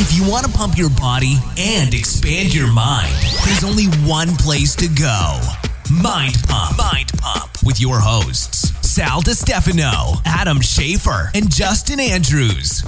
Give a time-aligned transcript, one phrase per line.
[0.00, 3.12] If you want to pump your body and expand your mind,
[3.44, 5.40] there's only one place to go.
[6.02, 6.78] Mind Pump.
[6.78, 12.84] Mind Pump with your hosts, Sal DiStefano, Adam Schafer, and Justin Andrews.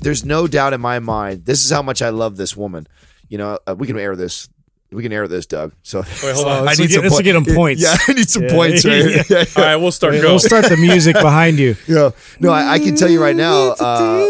[0.00, 1.44] There's no doubt in my mind.
[1.44, 2.86] This is how much I love this woman.
[3.28, 4.48] You know, uh, we can air this.
[4.90, 5.72] We can air this, Doug.
[5.82, 6.64] So Wait, hold on.
[6.66, 7.82] Let's get- let's point- get 'em points.
[7.82, 8.50] Yeah, I need some Yeah.
[8.52, 9.24] points right here.
[9.30, 10.14] Yeah, All right, we'll start.
[10.20, 10.20] Go.
[10.28, 11.76] We'll start the music behind you.
[11.88, 12.10] yeah.
[12.40, 13.70] No, I, I can tell you right now.
[13.70, 14.26] Uh,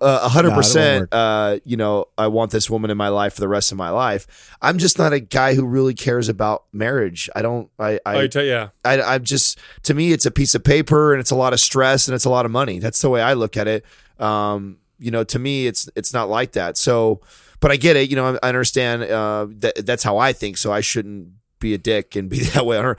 [0.00, 1.08] a hundred percent.
[1.12, 3.90] Uh, you know, I want this woman in my life for the rest of my
[3.90, 4.56] life.
[4.60, 7.28] I'm just not a guy who really cares about marriage.
[7.34, 7.70] I don't.
[7.78, 8.00] I.
[8.04, 8.26] Oh, I.
[8.26, 8.68] tell, yeah.
[8.84, 9.58] I I'm just.
[9.84, 12.24] To me, it's a piece of paper and it's a lot of stress and it's
[12.24, 12.78] a lot of money.
[12.78, 13.84] That's the way I look at it.
[14.18, 16.76] Um, you know, to me, it's it's not like that.
[16.76, 17.20] So,
[17.60, 18.10] but I get it.
[18.10, 19.02] You know, I, I understand.
[19.04, 20.56] Uh, that that's how I think.
[20.56, 22.96] So I shouldn't be a dick and be that way on her.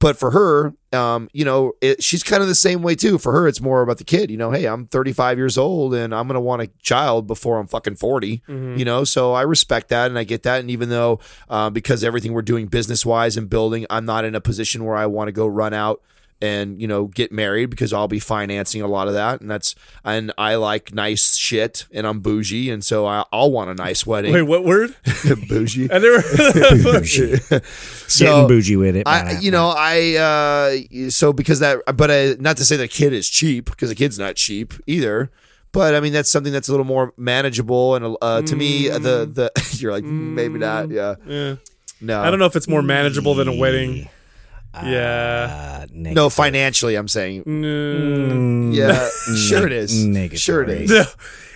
[0.00, 3.16] But for her, um, you know, it, she's kind of the same way too.
[3.16, 4.30] For her, it's more about the kid.
[4.30, 7.66] You know, hey, I'm 35 years old and I'm gonna want a child before I'm
[7.66, 8.42] fucking 40.
[8.78, 10.60] You know, so I respect that and I get that.
[10.60, 14.34] And even though, uh, because everything we're doing business wise and building, I'm not in
[14.34, 16.02] a position where I want to go run out
[16.44, 19.40] and you know get married because I'll be financing a lot of that.
[19.40, 23.70] And that's and I like nice shit and I'm bougie and so I, I'll want
[23.70, 24.32] a nice wedding.
[24.32, 24.94] Wait, what word?
[25.48, 25.88] bougie.
[25.92, 26.22] I never.
[28.06, 29.08] So- Getting bougie with it.
[29.08, 30.14] I, you know, I
[31.00, 33.94] uh, so because that, but uh, not to say the kid is cheap because the
[33.94, 35.30] kid's not cheap either.
[35.72, 39.26] But I mean, that's something that's a little more manageable, and uh, to me, the
[39.26, 39.50] the
[39.80, 41.56] you're like "Mm, maybe not, yeah, yeah.
[42.00, 44.08] no, I don't know if it's more manageable than a wedding.
[44.82, 45.80] Yeah.
[45.82, 45.86] Uh.
[45.92, 48.74] No, financially, I'm saying, Mm.
[48.74, 50.38] yeah, sure it is, Negative.
[50.40, 50.90] sure it is.
[50.90, 51.04] No.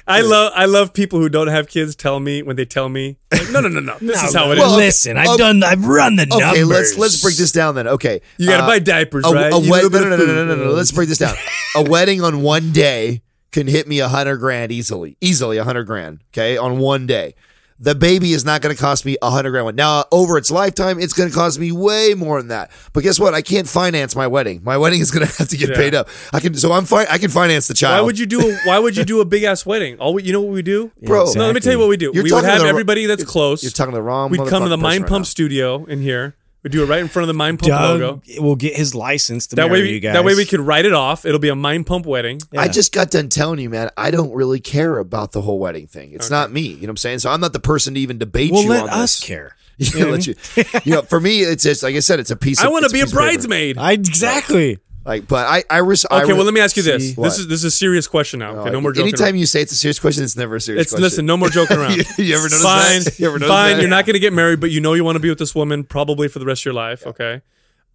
[0.07, 3.19] I love I love people who don't have kids tell me when they tell me
[3.31, 4.61] like, no no no no this is how it is.
[4.61, 5.37] Well, okay, Listen, I've okay.
[5.37, 5.63] done.
[5.63, 6.49] I've run the numbers.
[6.49, 7.87] Okay, let's let's break this down then.
[7.89, 9.53] Okay, you got to Uh, buy diapers, a, right?
[9.53, 10.71] a You wed- know no, no, no, no, no, no, no.
[10.71, 11.35] Let's break this down.
[11.77, 13.21] a wedding on one day
[13.53, 16.21] can hit me a hundred grand easily, easily a hundred grand.
[16.33, 17.35] Okay, on one day.
[17.81, 19.77] The baby is not going to cost me a hundred grand.
[19.77, 22.73] Now, over its lifetime, it's going to cost me way more than that.
[22.93, 23.34] But guess what?
[23.34, 24.62] I can't finance my wedding.
[24.65, 25.77] My wedding is going to have to get Yeah.
[25.77, 26.09] paid up.
[26.33, 27.06] I can, so I'm fine.
[27.09, 28.03] I can finance the child.
[28.03, 29.99] Why would you do a Why would you do a big ass wedding?
[30.00, 31.97] All we, you know what we do, Bro, No, let me tell you what we
[31.97, 32.11] do.
[32.12, 33.62] You're we would have the- everybody that's close.
[33.62, 34.31] You're talking to the wrong.
[34.31, 35.28] We'd come to the Mind right Pump now.
[35.28, 36.34] studio in here.
[36.63, 38.23] We'd do it right in front of the Mind Pump Doug logo.
[38.43, 40.15] will get his license to That marry way, we, you guys.
[40.15, 41.25] that way we could write it off.
[41.25, 42.41] It'll be a Mind Pump wedding.
[42.51, 42.63] Yeah.
[42.63, 45.87] I just got done telling you, man, I don't really care about the whole wedding
[45.87, 46.13] thing.
[46.13, 46.63] It's not me.
[46.63, 47.19] You know what I'm saying?
[47.21, 49.27] So I'm not the person to even debate We'll you let on us this.
[49.27, 49.55] care.
[49.79, 50.35] Yeah, let you,
[50.83, 52.59] you know, for me, it's just like I said, it's a piece.
[52.59, 53.79] Of, I want to be a piece bridesmaid.
[53.79, 54.79] I exactly.
[55.09, 57.17] Like, but I, I, res- I Okay, re- well, let me ask you this.
[57.17, 57.25] What?
[57.25, 58.57] This is this is a serious question now.
[58.59, 59.09] Okay, no more joking.
[59.09, 59.39] Anytime around.
[59.39, 61.03] you say it's a serious question, it's never a serious It's question.
[61.03, 61.97] listen, no more joking around.
[62.19, 63.19] You- you ever notice fine, that?
[63.19, 63.77] You ever notice fine.
[63.77, 63.81] that?
[63.81, 65.55] You're not going to get married, but you know you want to be with this
[65.55, 67.07] woman probably for the rest of your life.
[67.07, 67.41] Okay.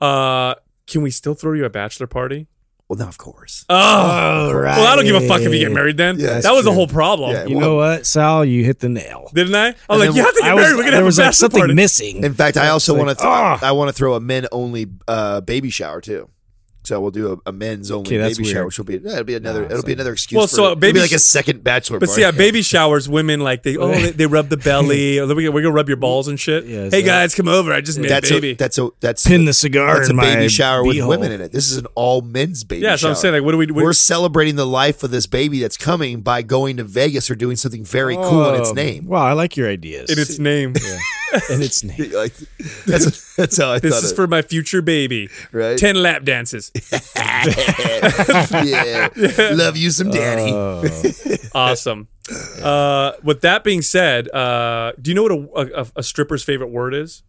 [0.02, 0.56] Uh,
[0.88, 2.48] can we still throw you a bachelor party?
[2.90, 3.64] Well, no, of course.
[3.70, 4.78] Oh, All right.
[4.78, 5.96] well, I don't give a fuck if you get married.
[5.98, 7.46] Then Yeah, that that's was the whole problem, Yeah.
[7.46, 8.44] You Well- know what, Sal?
[8.44, 9.30] You hit the nail.
[9.34, 9.68] didn't I?
[9.68, 10.62] I was And like, you have to get I married.
[10.62, 11.74] was, We're gonna there have was a like bachelor something party.
[11.76, 12.24] missing.
[12.24, 13.26] In fact, I also like, want to.
[13.26, 13.60] ah.
[13.62, 16.30] I want to throw a men only uh, baby shower too.
[16.86, 19.14] So we'll do a, a men's only Okay, that's baby shower, which will be yeah,
[19.14, 20.38] it'll be another Nah, it'll be another excuse.
[20.38, 20.68] Well, for so it.
[20.68, 22.22] a It'll baby be like a second bachelor But party.
[22.22, 25.18] see, at baby showers, women like they oh they, they rub the belly.
[25.20, 26.66] or we're gonna rub your balls and shit.
[26.66, 27.72] Yeah, hey that- guys, come over.
[27.72, 28.52] I just made that's a baby.
[28.52, 31.08] a that's a that's Pin the cigar That's a baby my shower with beehole.
[31.08, 31.52] women in it.
[31.54, 32.82] This is an all men's baby.
[32.84, 33.68] yeah, so I'm saying like, what do we?
[33.68, 37.36] What, We're celebrating the life of this baby that's coming by going to Vegas or
[37.36, 39.06] doing something very cool in its Oh, name.
[39.08, 40.10] Wow, I like your ideas.
[40.10, 40.74] in its name.
[41.50, 42.12] in its name.
[42.12, 42.34] Like
[42.86, 44.16] that's that's how I This thought This is it.
[44.16, 45.30] for my future baby.
[45.52, 45.78] Right.
[45.78, 46.72] Ten lap dances.
[48.64, 49.10] yeah.
[49.54, 50.52] love you some daddy.
[50.54, 50.84] Oh.
[51.56, 52.08] awesome.
[52.62, 55.32] Uh, with that being said, uh, do you know what
[55.68, 57.24] a, a, a stripper's favorite word is?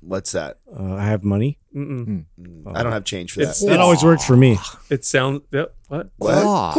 [0.00, 0.58] What's that?
[0.76, 1.58] Uh, I have money.
[1.74, 3.50] I don't have change for that.
[3.50, 4.58] It's- That always works for me.
[4.90, 6.10] It sounds yep, what?
[6.16, 6.74] what?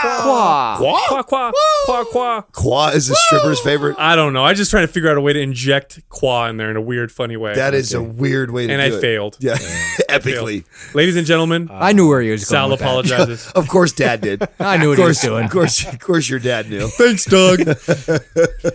[0.00, 1.52] Qua qua qua qua.
[1.84, 3.96] Qua Qua Qua is a stripper's favorite.
[3.98, 4.44] I don't know.
[4.44, 6.80] I just trying to figure out a way to inject qua in there in a
[6.80, 7.54] weird, funny way.
[7.54, 9.00] That is a weird way to and do I it.
[9.00, 9.36] failed.
[9.40, 9.56] Yeah,
[10.08, 10.64] epically.
[10.94, 12.48] Ladies and gentlemen, I knew where he was going.
[12.60, 12.84] Sal with that.
[12.86, 13.50] apologizes.
[13.60, 14.42] Of course, Dad did.
[14.60, 15.44] I knew Of what he was course, doing.
[15.44, 16.88] of course, of course, your dad knew.
[16.88, 17.58] Thanks, Doug.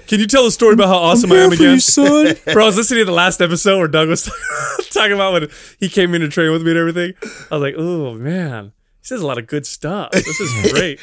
[0.08, 1.80] Can you tell a story about how awesome I am again?
[1.80, 2.36] son.
[2.46, 4.30] Bro, I was listening to the last episode where Doug was
[4.92, 5.50] talking about when
[5.80, 7.14] he came in to train with me and everything.
[7.52, 10.12] I was like, oh man, he says a lot of good stuff.
[10.12, 11.00] This is great.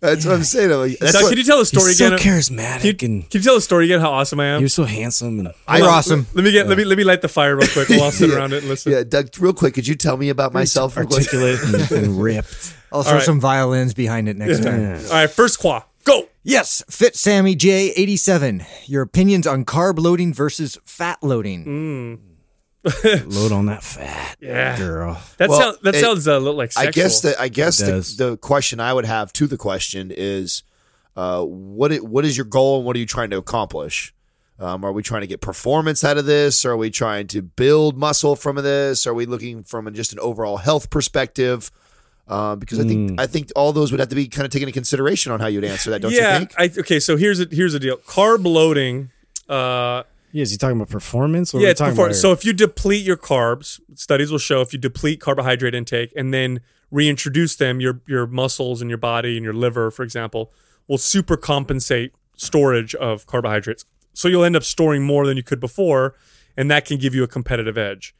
[0.00, 0.72] That's what I'm saying.
[0.72, 2.18] I'm like, that's Doug, what- can you tell the story He's so again?
[2.18, 4.00] charismatic can, you, and can you tell the story again?
[4.00, 4.60] How awesome I am?
[4.60, 6.26] you're so handsome and I- You're awesome.
[6.34, 7.88] let me get let me let me light the fire real quick.
[7.88, 8.92] We'll all sit around it and listen.
[8.92, 9.30] yeah, Doug.
[9.38, 10.96] Real quick, could you tell me about myself?
[10.96, 12.74] articulate and, and ripped.
[12.92, 13.22] I'll throw right.
[13.22, 14.94] some violins behind it next time.
[15.06, 15.82] All right, first qua.
[16.04, 16.28] Go.
[16.44, 18.64] Yes, Fit Sammy J87.
[18.86, 21.64] Your opinions on carb loading versus fat loading.
[21.64, 22.18] Mm.
[23.26, 24.76] Load on that fat, Yeah.
[24.78, 25.20] girl.
[25.38, 26.88] That Well, sounds that it- sounds a little like sexual.
[26.88, 30.62] I guess the I guess the, the question I would have to the question is,
[31.16, 34.12] uh, what it, what is your goal and what are you trying to accomplish?
[34.58, 36.64] Um, are we trying to get performance out of this?
[36.64, 39.06] Are we trying to build muscle from this?
[39.06, 41.70] Are we looking from just an overall health perspective?
[42.28, 44.68] Uh, because I think I think all those would have to be kind of taken
[44.68, 46.32] into consideration on how you'd answer that, don't yeah.
[46.32, 46.54] you think?
[46.58, 46.98] I, okay.
[47.00, 47.98] So here's a here's a deal.
[47.98, 49.10] Carb loading.
[49.48, 50.02] Uh,
[50.36, 51.54] Yeah, is he talking about performance?
[51.54, 54.78] Or yeah, it's about So if you deplete your carbs, studies will show if you
[54.78, 56.60] deplete carbohydrate intake and then
[56.90, 60.52] reintroduce them, your your muscles and your body and your liver, for example,
[60.88, 63.86] will super compensate storage of carbohydrates.
[64.12, 66.14] So you'll end up storing more than you could before,
[66.54, 68.14] and that can give you a competitive edge.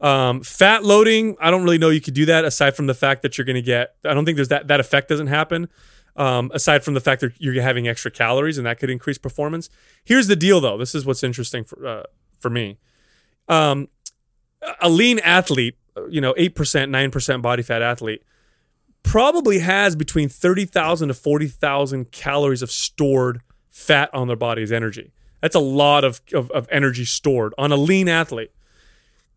[0.00, 3.22] Um, fat loading, I don't really know you could do that aside from the fact
[3.22, 3.96] that you're going to get.
[4.04, 5.68] I don't think there's that that effect doesn't happen.
[6.18, 9.68] Um, aside from the fact that you're having extra calories and that could increase performance.
[10.02, 10.78] Here's the deal, though.
[10.78, 12.02] This is what's interesting for uh,
[12.40, 12.78] for me.
[13.48, 13.88] Um,
[14.80, 15.76] a lean athlete,
[16.08, 18.22] you know, eight percent, nine percent body fat athlete,
[19.02, 24.62] probably has between thirty thousand to forty thousand calories of stored fat on their body
[24.62, 25.12] as energy.
[25.42, 28.52] That's a lot of, of, of energy stored on a lean athlete.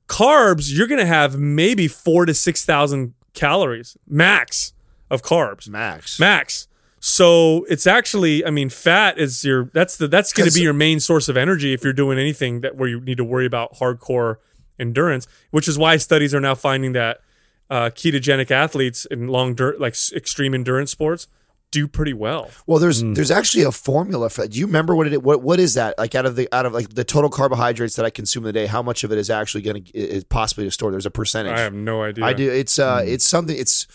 [0.07, 4.71] Carbs, you're going to have maybe four to six thousand calories max
[5.11, 6.19] of carbs Max.
[6.19, 6.67] max.
[6.99, 10.73] So it's actually, I mean, fat is your that's the that's going to be your
[10.73, 13.75] main source of energy if you're doing anything that where you need to worry about
[13.75, 14.37] hardcore
[14.79, 15.27] endurance.
[15.51, 17.21] Which is why studies are now finding that
[17.69, 21.27] uh, ketogenic athletes in long dur- like extreme endurance sports
[21.71, 22.49] do pretty well.
[22.65, 24.51] Well, there's there's actually a formula for that.
[24.51, 25.97] Do you remember what it what what is that?
[25.97, 28.53] Like out of the out of like the total carbohydrates that I consume in a
[28.53, 30.91] day, how much of it is actually going to is possibly to store?
[30.91, 31.57] There's a percentage.
[31.57, 32.25] I have no idea.
[32.25, 32.49] I do.
[32.49, 33.55] It's uh, it's something.
[33.57, 33.85] It's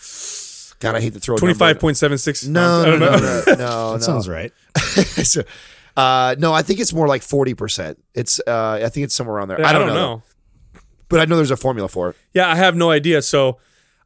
[0.79, 0.95] God.
[0.95, 1.65] I hate to throw a Twenty number.
[1.65, 2.45] five point seven six.
[2.45, 3.93] No, no, no, no, no, no.
[3.93, 4.51] That sounds right.
[4.77, 5.43] so,
[5.95, 8.03] uh, no, I think it's more like forty percent.
[8.13, 9.61] It's uh, I think it's somewhere around there.
[9.61, 10.23] Yeah, I don't, know,
[11.09, 12.15] but I know there's a formula for it.
[12.33, 13.21] Yeah, I have no idea.
[13.21, 13.57] So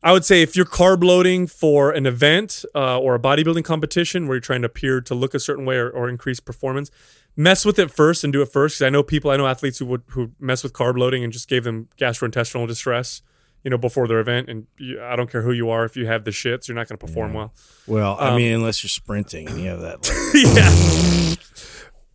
[0.02, 4.28] I would say if you're carb loading for an event uh, or a bodybuilding competition
[4.28, 6.90] where you're trying to appear to look a certain way or, or increase performance,
[7.36, 8.76] mess with it first and do it first.
[8.76, 11.34] Because I know people, I know athletes who would who mess with carb loading and
[11.34, 13.22] just gave them gastrointestinal distress,
[13.64, 14.50] you know, before their event.
[14.50, 16.88] And you, I don't care who you are, if you have the shits, you're not
[16.88, 17.54] going to perform well.
[17.88, 20.00] Well, Um, I mean, unless you're sprinting and you have that.
[20.34, 21.36] Like, yeah,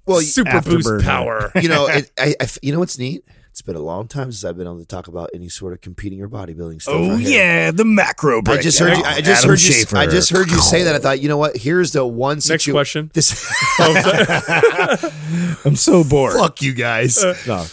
[0.07, 1.03] Well, super boost afterburner.
[1.03, 1.53] power.
[1.61, 3.25] you know, it, I, I, you know what's neat?
[3.51, 5.81] It's been a long time since I've been able to talk about any sort of
[5.81, 6.95] competing or bodybuilding stuff.
[6.97, 7.39] oh right here.
[7.39, 8.59] yeah, the macro break.
[8.59, 8.99] I just heard.
[8.99, 9.71] You, I just Adam heard you.
[9.71, 9.97] Schafer.
[9.97, 10.97] I just heard you say that.
[10.97, 11.57] I thought, you know what?
[11.57, 12.39] Here's the one.
[12.39, 13.13] Next situ- question.
[13.15, 13.31] This.
[15.65, 16.35] I'm so bored.
[16.35, 17.23] fuck you guys.
[17.47, 17.65] No.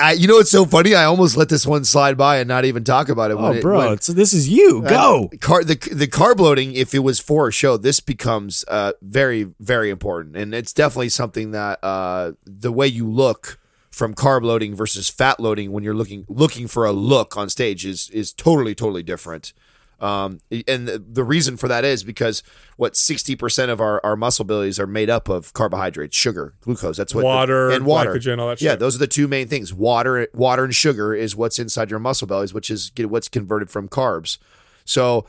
[0.00, 0.94] I, you know what's so funny?
[0.94, 3.34] I almost let this one slide by and not even talk about it.
[3.34, 4.82] Oh, when it- bro, when- it's, this is you.
[4.82, 5.30] Go.
[5.40, 9.48] car the the carb loading if it was for a show this becomes uh very
[9.60, 13.58] very important and it's definitely something that uh the way you look
[13.90, 17.84] from carb loading versus fat loading when you're looking looking for a look on stage
[17.84, 19.52] is is totally totally different
[20.00, 22.42] um and the, the reason for that is because
[22.76, 26.96] what 60% of our, our muscle bellies are made up of carbohydrates sugar glucose.
[26.96, 28.14] That's what Water, and water.
[28.14, 28.78] glycogen, all that yeah shit.
[28.78, 29.74] those are the two main things.
[29.74, 33.88] Water water and sugar is what's inside your muscle bellies which is what's converted from
[33.88, 34.38] carbs.
[34.84, 35.26] So,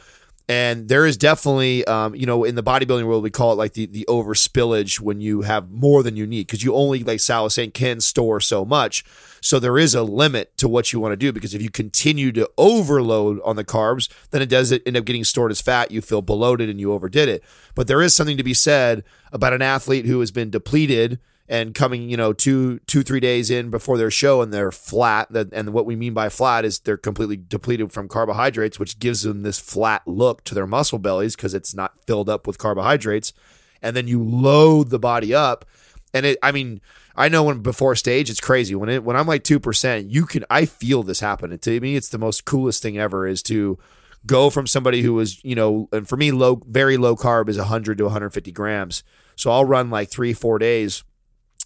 [0.50, 3.74] and there is definitely, um, you know, in the bodybuilding world, we call it like
[3.74, 7.20] the, the over spillage when you have more than you need because you only, like
[7.20, 9.06] Sal was saying, can store so much.
[9.42, 12.32] So there is a limit to what you want to do because if you continue
[12.32, 15.92] to overload on the carbs, then it does end up getting stored as fat.
[15.92, 17.44] You feel bloated and you overdid it.
[17.76, 21.20] But there is something to be said about an athlete who has been depleted
[21.50, 25.30] and coming, you know, two, two, three days in before their show and they're flat.
[25.32, 29.42] And what we mean by flat is they're completely depleted from carbohydrates, which gives them
[29.42, 33.34] this flat look to their muscle bellies because it's not filled up with carbohydrates.
[33.82, 35.66] And then you load the body up,
[36.14, 36.38] and it.
[36.44, 36.82] I mean,
[37.16, 38.76] I know when before stage, it's crazy.
[38.76, 40.44] When it when I'm like two percent, you can.
[40.50, 41.54] I feel this happen.
[41.54, 43.26] And to me, it's the most coolest thing ever.
[43.26, 43.80] Is to
[44.26, 47.58] go from somebody who was, you know, and for me, low, very low carb is
[47.58, 49.02] 100 to 150 grams.
[49.38, 51.06] So I'll run like three, four days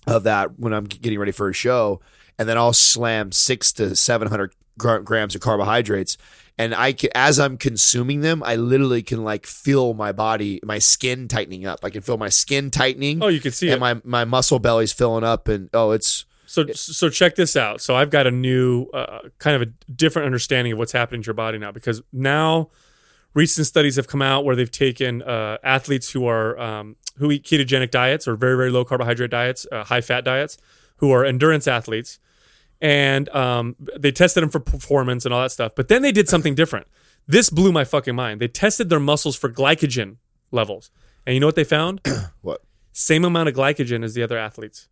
[0.08, 2.02] of that when I'm getting ready for a show,
[2.38, 6.18] and then I'll slam six to seven hundred gr- grams of carbohydrates.
[6.58, 10.78] And I can, as I'm consuming them, I literally can like feel my body, my
[10.78, 11.80] skin tightening up.
[11.84, 13.24] I can feel my skin tightening.
[13.24, 13.80] Oh, you can see and it.
[13.80, 17.82] my my muscle belly's filling up, and oh, it's So so check this out.
[17.82, 21.28] So I've got a new uh, kind of a different understanding of what's happening to
[21.28, 22.70] your body now because now
[23.34, 27.44] recent studies have come out where they've taken uh, athletes who are um, who eat
[27.44, 30.58] ketogenic diets or very very low carbohydrate diets, uh, high fat diets,
[30.98, 32.20] who are endurance athletes,
[32.82, 35.74] and um, they tested them for performance and all that stuff.
[35.76, 36.88] But then they did something different.
[37.28, 38.42] This blew my fucking mind.
[38.42, 40.18] They tested their muscles for glycogen
[40.52, 40.92] levels,
[41.26, 42.02] and you know what they found?
[42.42, 42.62] what
[42.92, 44.88] Same amount of glycogen as the other athletes.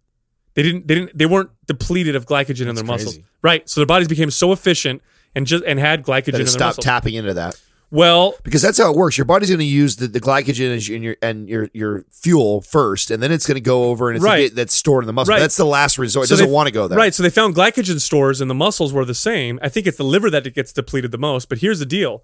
[0.53, 0.87] They didn't.
[0.87, 1.17] They didn't.
[1.17, 3.19] They weren't depleted of glycogen in their muscles.
[3.41, 3.69] Right.
[3.69, 5.01] So their bodies became so efficient
[5.33, 6.85] and just and had glycogen that in their stopped muscles.
[6.85, 7.59] tapping into that.
[7.93, 9.17] Well, because that's how it works.
[9.17, 12.05] Your body's going to use the, the glycogen as your- and your and your your
[12.09, 14.43] fuel first, and then it's going to go over and it's Right.
[14.49, 15.33] get, that's stored in the muscle.
[15.33, 15.39] Right.
[15.39, 16.23] That's the last resort.
[16.23, 16.97] It So doesn't they- want to go there.
[16.97, 17.13] Right.
[17.13, 19.59] So they found glycogen stores in the muscles were the same.
[19.61, 21.49] I think it's the liver that it gets depleted the most.
[21.49, 22.23] But here's the deal: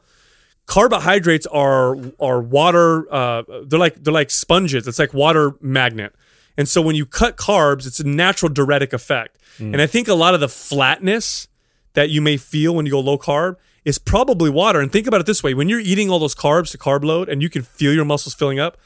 [0.68, 3.12] carbohydrates are are water.
[3.14, 4.88] Uh, they're like they're like sponges.
[4.88, 6.14] It's like water magnet.
[6.58, 9.38] And so when you cut carbs, it's a natural diuretic effect.
[9.60, 11.48] And I think a lot of the flatness
[11.94, 13.56] that you may feel when you go low carb
[13.88, 14.82] is probably water.
[14.82, 17.30] And think about it this way: when you're eating all those carbs to carb load,
[17.30, 18.78] and you can feel your muscles filling up,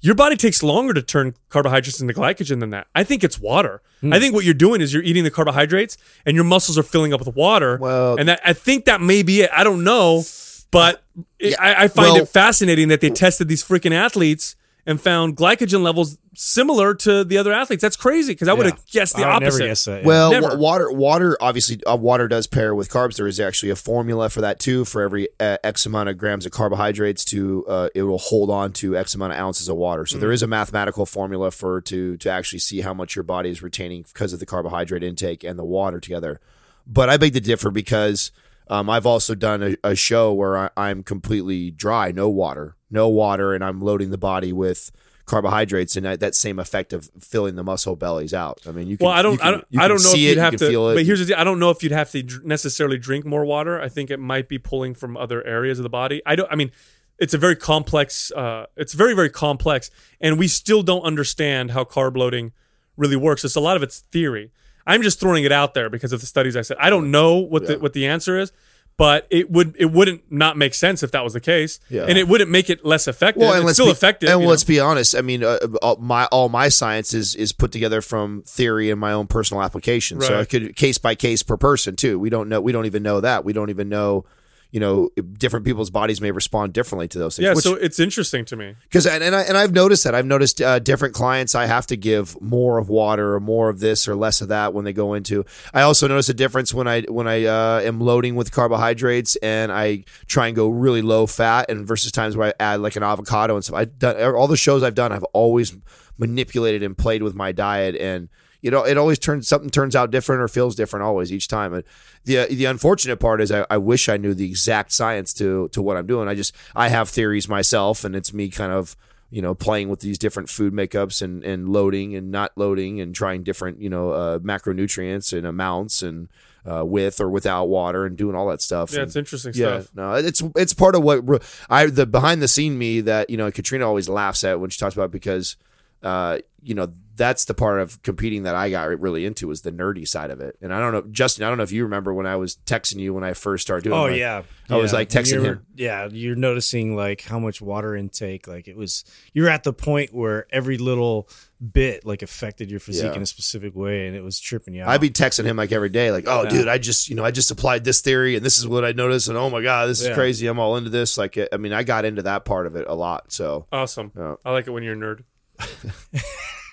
[0.00, 2.86] your body takes longer to turn carbohydrates into glycogen than that.
[2.94, 3.80] I think it's water.
[4.00, 4.12] Hmm.
[4.12, 7.12] I think what you're doing is you're eating the carbohydrates and your muscles are filling
[7.12, 7.78] up with water.
[7.80, 9.50] Well- and that, I think that may be it.
[9.52, 10.24] I don't know,
[10.70, 11.02] but
[11.38, 15.36] it, I, I find well- it fascinating that they tested these freaking athletes and found
[15.36, 17.82] glycogen levels similar to the other athletes.
[17.82, 19.58] That's crazy because I would have guessed the I opposite.
[19.58, 20.00] never guess that.
[20.02, 20.06] yeah.
[20.06, 20.48] Well, Never.
[20.48, 23.16] wa- water, water, obviously, uh, water does pair with carbs.
[23.16, 24.84] There is actually a formula for that too.
[24.84, 28.72] For every uh, X amount of grams of carbohydrates, to uh, it will hold on
[28.74, 30.06] to X amount of ounces of water.
[30.06, 30.20] So Mm.
[30.20, 33.62] there is a mathematical formula for to to actually see how much your body is
[33.62, 36.40] retaining because of the carbohydrate intake and the water together.
[36.86, 38.32] But I beg to differ because
[38.68, 43.08] um, I've also done a, a show where I, I'm completely dry, no water, no
[43.08, 44.90] water, and I'm loading the body with
[45.26, 48.60] carbohydrates and that, that same effect of filling the muscle bellies out.
[48.66, 49.06] I mean, you can.
[49.06, 50.58] Well, I don't, can- I don't, I don't know if see you'd it, have you
[50.58, 50.68] to.
[50.68, 50.94] feel it.
[50.96, 53.44] But here's the deal: I don't know if you'd have to dr- necessarily drink more
[53.44, 53.80] water.
[53.80, 56.20] I think it might be pulling from other areas of the body.
[56.26, 56.50] I don't.
[56.50, 56.72] I mean,
[57.18, 58.32] it's a very complex.
[58.32, 62.52] Uh, it's very, very complex, and we still don't understand how carb loading
[62.96, 63.44] really works.
[63.44, 64.50] It's a lot of it's theory.
[64.86, 66.76] I'm just throwing it out there because of the studies I said.
[66.80, 68.50] I don't know what the what the answer is.
[68.96, 72.04] But it would it wouldn't not make sense if that was the case, Yeah.
[72.06, 73.40] and it wouldn't make it less effective.
[73.40, 74.28] well, and it's still be, effective.
[74.28, 74.74] And let's know?
[74.74, 75.14] be honest.
[75.16, 79.00] I mean, uh, all my all my science is is put together from theory and
[79.00, 80.20] my own personal application.
[80.20, 80.40] So Right.
[80.40, 82.18] I could case by case per person too.
[82.18, 82.60] We don't know.
[82.60, 83.42] We don't even know that.
[83.42, 84.26] We don't even know.
[84.72, 87.44] You know, different people's bodies may respond differently to those things.
[87.44, 87.54] yeah.
[87.54, 88.76] which- so it's interesting to me.
[88.84, 91.86] because and, and I and I've noticed that I've noticed uh, different clients I have
[91.88, 94.92] to give more of water or more of this or less of that when they
[94.92, 95.44] go into.
[95.74, 99.72] I also notice a difference when I when I uh, am loading with carbohydrates and
[99.72, 103.02] I try and go really low fat and versus times where I add like an
[103.02, 103.76] avocado and stuff.
[103.76, 105.10] I've done all the shows I've done.
[105.10, 105.76] I've always
[106.16, 108.28] manipulated and played with my diet and.
[108.62, 111.72] You know, it always turns something turns out different or feels different always each time.
[111.72, 111.84] And
[112.24, 115.80] the the unfortunate part is I, I wish I knew the exact science to to
[115.80, 116.28] what I'm doing.
[116.28, 118.96] I just I have theories myself, and it's me kind of
[119.30, 123.14] you know playing with these different food makeups and and loading and not loading and
[123.14, 126.28] trying different you know uh, macronutrients and amounts and
[126.70, 128.92] uh, with or without water and doing all that stuff.
[128.92, 129.94] Yeah, And- it's interesting yeah, stuff.
[129.94, 133.50] no, it's it's part of what I the behind the scene me that you know
[133.50, 135.56] Katrina always laughs at when she talks about because
[136.02, 136.88] uh, you know
[137.20, 140.40] that's the part of competing that I got really into was the nerdy side of
[140.40, 140.56] it.
[140.62, 142.96] And I don't know, Justin, I don't know if you remember when I was texting
[142.98, 143.94] you when I first started doing.
[144.00, 145.66] Oh my- yeah, I was like texting You're- him.
[145.76, 148.48] Yeah, you're noticing like how much water intake.
[148.48, 151.28] Like it was, you're at the point where every little
[151.60, 153.14] bit like affected your physique Yeah.
[153.16, 154.88] in a specific way, and it was tripping you out.
[154.88, 156.48] I'd be texting him like every day, like, "Oh, Yeah.
[156.48, 158.92] dude, I just, you know, I just applied this theory, and this is what I
[158.92, 160.14] noticed, and oh my god, this is Yeah.
[160.14, 160.46] crazy.
[160.46, 162.94] I'm all into this." Like, I mean, I got into that part of it a
[162.94, 163.30] lot.
[163.30, 164.10] So, Awesome.
[164.16, 164.36] Yeah.
[164.42, 165.24] I like it when you're a nerd.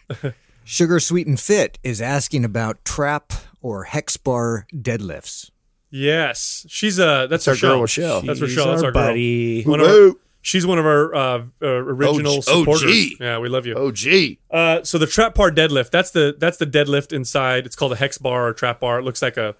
[0.63, 5.49] Sugar Sweet and Fit is asking about trap or hex bar deadlifts.
[5.89, 7.67] Yes, she's a that's That's our show.
[7.69, 8.21] girl, Michelle.
[8.21, 8.71] That's She's Rochelle.
[8.71, 9.03] That's our our girl.
[9.07, 9.63] buddy.
[9.63, 10.11] One of our-
[10.41, 12.43] she's one of our uh, uh, original OG.
[12.43, 13.19] supporters.
[13.19, 13.73] Yeah, we love you.
[13.75, 15.91] oh gee, Uh, so the trap bar deadlift.
[15.91, 17.65] That's the that's the deadlift inside.
[17.65, 18.99] It's called a hex bar or trap bar.
[18.99, 19.55] It looks like a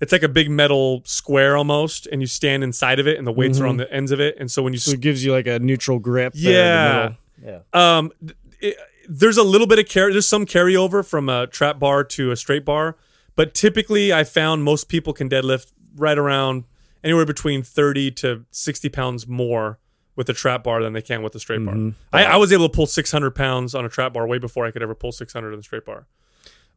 [0.00, 3.32] it's like a big metal square almost, and you stand inside of it, and the
[3.32, 4.36] weights are on the ends of it.
[4.38, 6.34] And so when you So it gives you like a neutral grip.
[6.34, 7.52] there in the Yeah.
[7.52, 7.62] middle.
[7.72, 7.96] yeah.
[7.98, 8.12] Um,
[8.60, 8.76] it,
[9.18, 10.12] there's a little bit of carry.
[10.12, 12.96] There's some carryover from a trap bar to a straight bar,
[13.36, 16.64] but typically I found most people can deadlift right around
[17.04, 19.78] anywhere between 30 to 60 pounds more
[20.16, 21.76] with a trap bar than they can with a straight bar.
[22.12, 24.70] I, I was able to pull 600 pounds on a trap bar way before I
[24.70, 26.06] could ever pull 600 in a straight bar.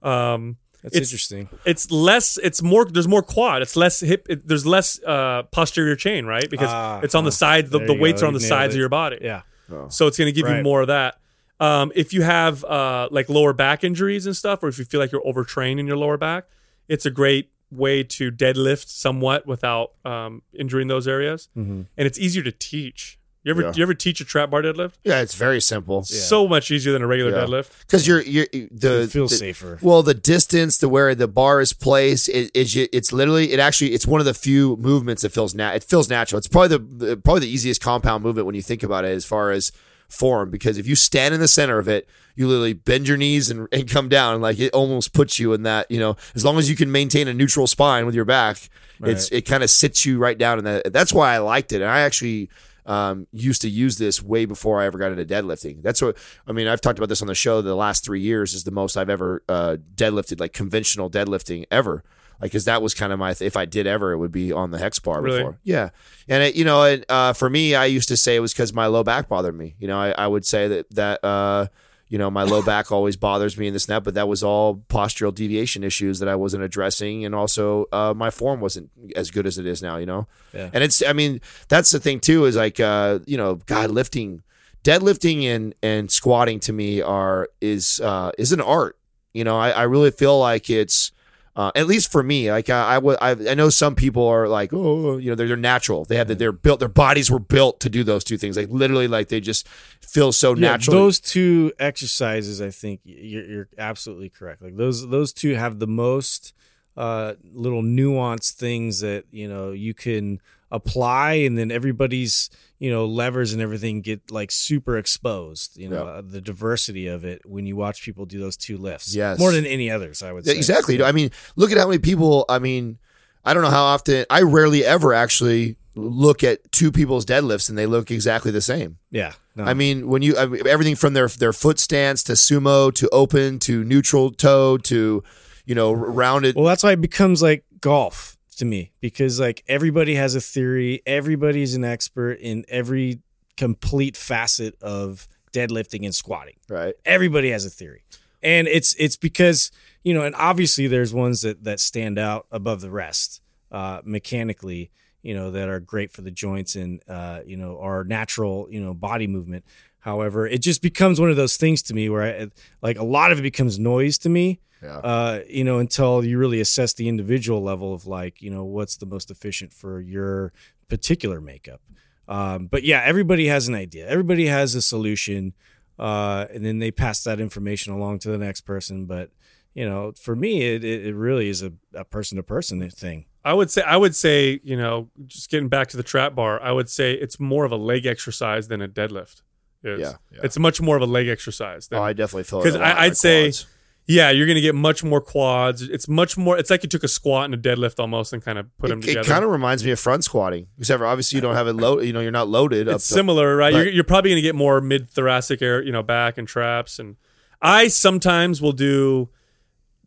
[0.01, 1.49] Um, That's It's- interesting.
[1.65, 2.37] it's less.
[2.43, 2.85] It's more.
[2.85, 3.61] There's more quad.
[3.61, 4.27] It's less hip.
[4.29, 6.49] It, there's less uh, posterior chain, right?
[6.49, 7.69] Because Ah, it's on the sides.
[7.71, 8.25] The, the weights go.
[8.25, 9.17] are on the sides nailed of your body.
[9.21, 9.41] Yeah.
[9.89, 11.17] So it's going to give you more of that.
[11.59, 14.99] Um, if you have uh, like lower back injuries and stuff, or if you feel
[14.99, 16.45] like you're overtrained in your lower back,
[16.87, 22.43] it's a great way to deadlift somewhat without um, injuring those areas, and it's easier
[22.43, 23.17] to teach.
[23.43, 23.73] You ever Yeah.
[23.75, 24.93] you ever teach a trap bar deadlift?
[25.03, 27.45] yeah, it's very simple So much easier than a regular Yeah.
[27.45, 27.69] deadlift.
[27.81, 29.77] because you're you're the It feels the- safer.
[29.83, 33.93] Well, the distance to where the bar is placed, it, it's it's literally it actually
[33.93, 36.37] it's one of the few movements that feels nat it feels natural.
[36.39, 39.25] It's probably the- the probably the easiest compound movement when you think about it, as
[39.25, 39.71] far as
[40.07, 43.49] form because if you stand in the center of it, you literally bend your knees
[43.49, 44.41] and, and come down.
[44.41, 47.27] Like it almost puts you in that, you know, as long as you can maintain
[47.27, 48.69] a neutral spine with your back,
[49.03, 50.93] it's it kind of sits you right down in that.
[50.93, 51.81] That's why I liked it.
[51.81, 52.49] And I actually
[52.85, 55.81] um, used to use this way before I ever got into deadlifting.
[55.81, 56.67] That's what I mean.
[56.67, 57.61] I've talked about this on the show.
[57.61, 62.03] The last three years is the most I've ever uh, deadlifted, like conventional deadlifting ever.
[62.41, 64.71] Like, cause that was kind of my, if I did ever, it would be on
[64.71, 65.39] the hex bar Really?
[65.39, 65.57] before.
[65.63, 65.89] Yeah.
[66.27, 68.73] And it, you know, it, uh, for me, I used to say it was cause
[68.73, 69.75] my low back bothered me.
[69.79, 71.67] You know, I, I would say that, that, uh,
[72.07, 74.83] you know, my low back always bothers me in this net, but that was all
[74.89, 77.25] postural deviation issues that I wasn't addressing.
[77.25, 80.27] And also, uh, my form wasn't as good as it is now, you know?
[80.53, 80.69] Yeah.
[80.73, 84.43] And it's, I mean, that's the thing too, is like, uh, you know, God, lifting,
[84.83, 88.97] deadlifting and, and squatting to me are, is, uh, is an art.
[89.33, 91.11] You know, I, I really feel like it's,
[91.55, 94.71] uh, at least for me, like I, I, I, I know some people are like,
[94.73, 96.03] oh, you know, they're, they're natural.
[96.03, 96.79] They have that they're built.
[96.79, 98.57] Their bodies were built to do those two things.
[98.57, 99.67] Like literally, like they just
[100.01, 100.97] feel so Yeah, natural.
[100.97, 104.61] those two exercises, I think you're, you're absolutely correct.
[104.61, 106.53] Like those, those two have the most
[106.97, 110.39] uh, little nuanced things that you know you can
[110.71, 115.77] apply, and then everybody's you know levers and everything get like super exposed.
[115.77, 116.11] You know Yeah.
[116.11, 119.15] uh, the diversity of it when you watch people do those two lifts.
[119.15, 119.39] Yes.
[119.39, 120.55] more than any others, I would say.
[120.55, 121.01] exactly.
[121.03, 122.45] I mean, look at how many people.
[122.49, 122.97] I mean,
[123.43, 124.25] I don't know how often.
[124.29, 128.97] I rarely ever actually look at two people's deadlifts and they look exactly the same.
[129.11, 129.63] Yeah, no.
[129.63, 133.07] I mean, when you I mean, everything from their their foot stance to sumo to
[133.13, 135.23] open to neutral toe to
[135.65, 136.55] you know rounded.
[136.55, 141.01] Well, that's why it becomes like golf to me because like everybody has a theory,
[141.05, 143.19] everybody's an expert in every
[143.57, 146.55] complete facet of deadlifting and squatting.
[146.69, 146.95] Right.
[147.05, 148.03] Everybody has a theory.
[148.43, 149.71] And it's it's because,
[150.03, 154.91] you know, and obviously there's ones that that stand out above the rest uh mechanically,
[155.21, 158.79] you know, that are great for the joints and uh, you know, are natural, you
[158.79, 159.65] know, body movement.
[159.99, 162.47] However, it just becomes one of those things to me where I
[162.83, 164.97] like a lot of it becomes noise to me Yeah.
[164.97, 168.97] uh, you know, until you really assess the individual level of like, you know, what's
[168.97, 170.53] the most efficient for your
[170.89, 171.81] particular makeup.
[172.27, 174.07] Um, but yeah, everybody has an idea.
[174.07, 175.53] Everybody has a solution,
[175.99, 179.05] uh, and then they pass that information along to the next person.
[179.05, 179.29] But
[179.73, 183.25] you know, for me, it it, it really is a person to person thing.
[183.43, 186.61] I would say I would say you know just getting back to the trap bar.
[186.61, 189.41] I would say it's more of a leg exercise than a deadlift.
[189.83, 189.99] Is.
[189.99, 190.39] Yeah, yeah.
[190.43, 191.87] it's much more of a leg exercise.
[191.89, 193.67] Than, Oh, I definitely feel it 'Cause a I- I'd say- quads.
[194.07, 195.81] Yeah, you're going to get much more quads.
[195.81, 196.57] It's much more.
[196.57, 198.99] It's like you took a squat and a deadlift almost and kind of put them
[198.99, 199.21] it, together.
[199.21, 201.73] it kind of reminds me of front squatting, except for obviously you don't have it
[201.73, 201.99] low.
[201.99, 202.87] You know, you're not loaded.
[202.87, 203.73] up it's to- similar, right?
[203.73, 206.99] You're, you're probably going to get more mid thoracic air, you know, back and traps.
[206.99, 207.15] And
[207.61, 209.29] I sometimes will do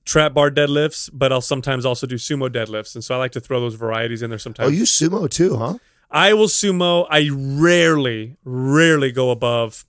[0.04, 2.94] trap bar deadlifts, but I'll sometimes also do sumo deadlifts.
[2.94, 4.68] And so I like to throw those varieties in there sometimes.
[4.68, 5.78] Oh, you sumo too, huh?
[6.10, 7.06] I will sumo.
[7.10, 9.84] I rarely, rarely go above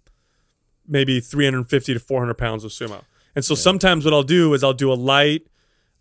[0.88, 3.04] maybe 350 to 400 pounds of sumo.
[3.36, 5.48] And so sometimes what I'll do is I'll do a light.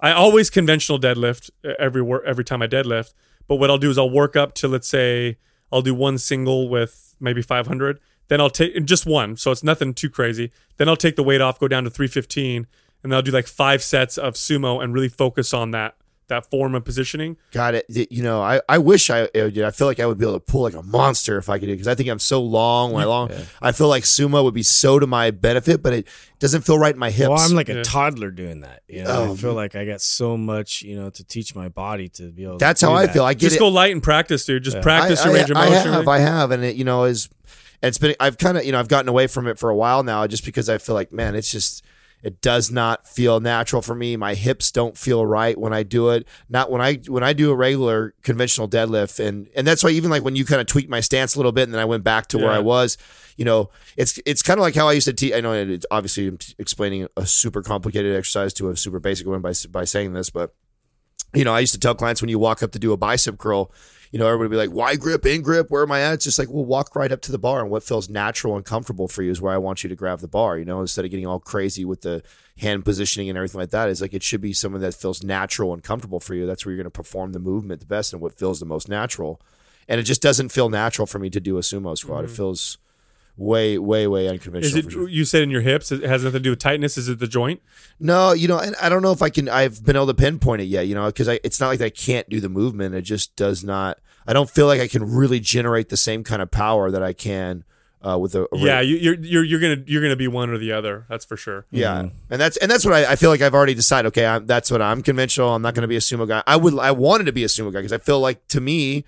[0.01, 3.14] I always conventional deadlift uh, every wor- every time I deadlift.
[3.47, 5.38] But what I'll do is I'll work up to let's say
[5.73, 8.01] I'll do one single with maybe 500.
[8.29, 10.53] Then I'll take just one, so it's nothing too crazy.
[10.77, 12.67] Then I'll take the weight off, go down to 315,
[13.03, 15.97] and then I'll do like five sets of sumo and really focus on that
[16.29, 17.37] that form of positioning.
[17.53, 17.87] Got it.
[17.88, 20.62] You know, I, I wish I I feel like I would be able to pull
[20.62, 22.93] like a monster if I could do because I think I'm so long.
[22.93, 26.07] When I long, I feel like sumo would be so to my benefit, but it
[26.38, 27.29] doesn't feel right in my hips.
[27.31, 27.83] Well, I'm like a Yeah.
[27.83, 28.83] toddler doing that.
[28.88, 31.69] You know, Oh, I feel like I got so much, you know, to teach my
[31.69, 32.59] body to be able.
[32.59, 33.12] That's to how do I that.
[33.12, 33.25] feel.
[33.25, 33.61] I get Just it.
[33.61, 34.62] go light and practice, dude.
[34.62, 35.93] Just practice I, your I- range of I motion.
[35.93, 37.29] have, I have, and it, you know, is
[37.83, 38.14] it's been.
[38.21, 40.45] I've kind of, you know, I've gotten away from it for a while now, just
[40.45, 41.85] because I feel like, man, it's just,
[42.23, 44.17] it does not feel natural for me.
[44.17, 46.27] My hips don't feel right when I do it.
[46.49, 50.11] Not when I when I do a regular conventional deadlift, and and that's why even
[50.11, 52.05] like when you kind of tweaked my stance a little bit, and then I went
[52.05, 52.99] back to where I was.
[53.37, 55.33] You know, it's it's kind of like how I used to teach.
[55.33, 59.27] I know it's obviously I'm t- explaining a super complicated exercise to a super basic
[59.27, 60.55] one by by saying this, but
[61.35, 63.39] you know, I used to tell clients when you walk up to do a bicep
[63.39, 63.71] curl,
[64.11, 65.71] you know, everybody would be like, why grip, in grip?
[65.71, 66.14] Where am I at?
[66.14, 68.64] It's just like, well, walk right up to the bar and what feels natural and
[68.64, 71.05] comfortable for you is where I want you to grab the bar, you know, instead
[71.05, 72.23] of getting all crazy with the
[72.59, 73.88] hand positioning and everything like that.
[73.88, 76.47] Is like, it should be something that feels natural and comfortable for you.
[76.47, 78.88] That's where you're going to perform the movement the best and what feels the most
[78.88, 79.40] natural.
[79.88, 82.25] And it just doesn't feel natural for me to do a sumo squat.
[82.25, 82.37] It mm-hmm.
[82.37, 82.79] feels
[83.38, 84.66] way, way, way unconventional.
[84.66, 85.05] Is unconventional.
[85.05, 85.16] it sure.
[85.16, 85.90] you said in your hips?
[85.90, 86.98] It has nothing to do with tightness.
[86.98, 87.62] Is it the joint?
[87.98, 89.48] No, you know, and I don't know if I can.
[89.48, 91.40] I've been able to pinpoint it yet, you know, because I.
[91.44, 92.94] It's not like I can't do the movement.
[92.94, 93.98] It just does not.
[94.27, 97.14] I don't feel like I can really generate the same kind of power that I
[97.14, 97.64] can
[98.07, 98.42] uh, with a.
[98.53, 101.07] a Yeah, you, you're you're you're gonna you're gonna be one or the other.
[101.09, 101.66] That's for sure.
[101.70, 104.09] yeah, and that's and that's what I, I feel like I've already decided.
[104.09, 105.55] Okay, I'm, that's what I'm conventional.
[105.55, 106.42] I'm not going to be a sumo guy.
[106.46, 109.05] I would I wanted to be a sumo guy because I feel like to me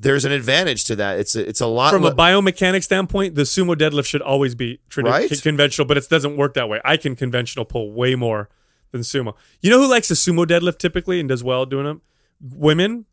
[0.00, 1.18] there's an advantage to that.
[1.20, 4.80] It's a, it's a lot From a biomechanics standpoint, the sumo deadlift should always be
[4.96, 5.28] Right?
[5.28, 6.80] con- conventional, but it doesn't work that way.
[6.84, 8.48] I can conventional pull way more
[8.92, 9.34] than sumo.
[9.60, 12.00] You know who likes a sumo deadlift typically and does well doing them?
[12.40, 13.04] Women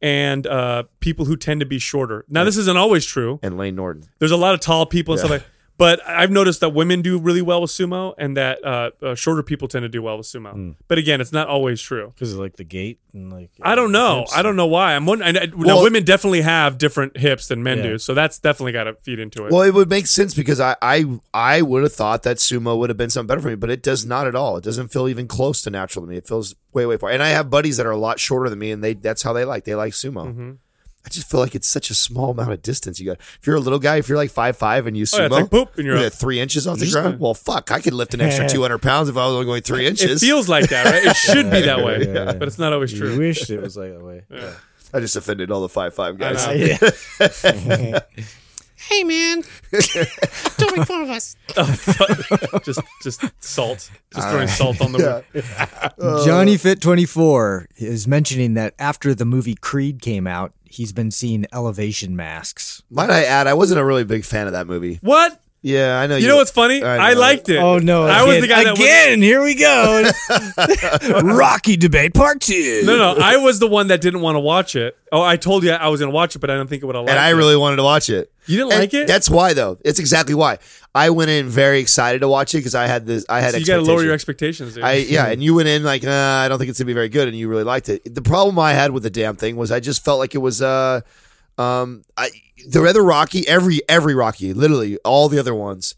[0.00, 2.24] and uh, people who tend to be shorter.
[2.28, 3.40] Now, this isn't always true.
[3.42, 4.04] and Layne Norton.
[4.18, 5.44] There's a lot of tall people and stuff like.
[5.78, 9.42] But I've noticed that women do really well with sumo, and that uh, uh, shorter
[9.42, 10.52] people tend to do well with sumo.
[10.52, 10.70] Hmm.
[10.88, 12.12] But again, it's not always true.
[12.14, 14.24] because of like the gait and like I don't know.
[14.34, 14.94] I don't know why.
[14.94, 15.36] I'm wondering.
[15.36, 17.82] I, now, women definitely have different hips than men Yeah.
[17.84, 19.52] do, so that's definitely got to feed into it.
[19.52, 22.88] Well, it would make sense because I I, I would have thought that sumo would
[22.88, 24.56] have been something better for me, but it does not at all.
[24.56, 26.16] It doesn't feel even close to natural to me.
[26.16, 27.10] It feels way way far.
[27.10, 29.32] And I have buddies that are a lot shorter than me, and they that's how
[29.34, 29.64] they like.
[29.64, 30.26] They like sumo.
[30.28, 30.50] Mm-hmm.
[31.06, 32.98] I just feel like it's such a small amount of distance.
[32.98, 35.16] You got if you're a little guy, if you're like five five and you Oh,
[35.18, 36.12] yeah, sumo, it's like boop, and you're at up.
[36.14, 37.20] three inches off the ground.
[37.20, 39.62] Well, fuck, I could lift an extra two hundred pounds if I was only going
[39.62, 40.02] three inches.
[40.02, 40.20] it inches.
[40.22, 41.04] feels like that, right?
[41.06, 42.32] It should be that way, Yeah, yeah.
[42.32, 43.18] but it's not always You true.
[43.18, 44.22] wish it was like that way.
[44.30, 44.52] Yeah.
[44.94, 46.44] I just offended all the five five guys.
[46.46, 46.54] I
[47.66, 47.98] know.
[48.76, 49.42] Hey, man.
[50.58, 51.34] Don't make fun of us.
[51.56, 55.24] Oh, just, just salt, just throwing uh, salt on the.
[55.34, 55.94] wound.
[55.98, 56.24] Oh.
[56.24, 61.46] Johnny Fit 24 is mentioning that after the movie Creed came out, he's been seeing
[61.52, 62.82] elevation masks.
[62.90, 64.98] Might I add, I wasn't a really big fan of that movie.
[65.02, 65.40] What?
[65.66, 66.14] Yeah, I know.
[66.14, 66.80] You know what's funny?
[66.80, 67.56] I I, liked it.
[67.56, 68.04] Oh no!
[68.06, 69.20] I was the guy that again.
[69.20, 70.08] here we go.
[71.36, 72.82] Rocky debate part two.
[72.84, 74.96] No, no, I was the one that didn't want to watch it.
[75.10, 76.86] Oh, I told you I was going to watch it, but I didn't think it
[76.86, 77.34] would have liked and I it.
[77.34, 78.32] really wanted to watch it.
[78.46, 79.08] You didn't And like it?
[79.08, 79.76] That's why, though.
[79.84, 80.58] It's exactly why.
[80.94, 83.26] I went in very excited to watch it because I had this.
[83.28, 83.50] I had.
[83.52, 84.76] So you got to lower your expectations.
[84.76, 84.76] expectations.
[84.76, 84.84] Dude.
[84.84, 87.08] I yeah, and you went in like, uh, I don't think it's gonna be very
[87.08, 88.14] good, and you really liked it.
[88.14, 90.62] The problem I had with the damn thing was I just felt like it was
[90.62, 91.00] uh,
[91.58, 92.30] um, I
[92.66, 95.94] the other Rocky, every every Rocky, literally all the other ones,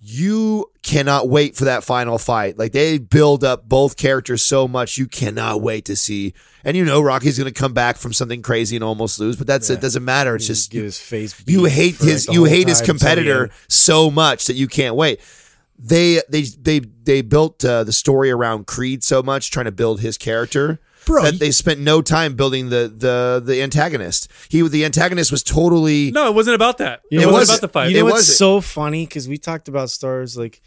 [0.00, 2.58] you cannot wait for that final fight.
[2.58, 6.34] Like they build up both characters so much, you cannot wait to see.
[6.64, 9.70] And you know Rocky's gonna come back from something crazy and almost lose, but that's
[9.70, 9.80] it.
[9.80, 10.36] Doesn't matter.
[10.36, 11.42] It's just get his face.
[11.46, 14.54] you hate for, like, his you hate his time till the competitor so much that
[14.54, 15.20] you can't wait.
[15.78, 20.00] They they they they built uh, the story around Creed so much, trying to build
[20.00, 20.80] his character.
[21.08, 24.28] Bro, that you- they spent no time building the the the antagonist.
[24.48, 27.00] He the antagonist was totally no, it wasn't about that.
[27.10, 27.88] You it know wasn't what's- about the fight.
[27.90, 28.36] You know It what's wasn't.
[28.38, 29.06] so funny?
[29.06, 30.36] Because we talked about stars.
[30.36, 30.60] Like,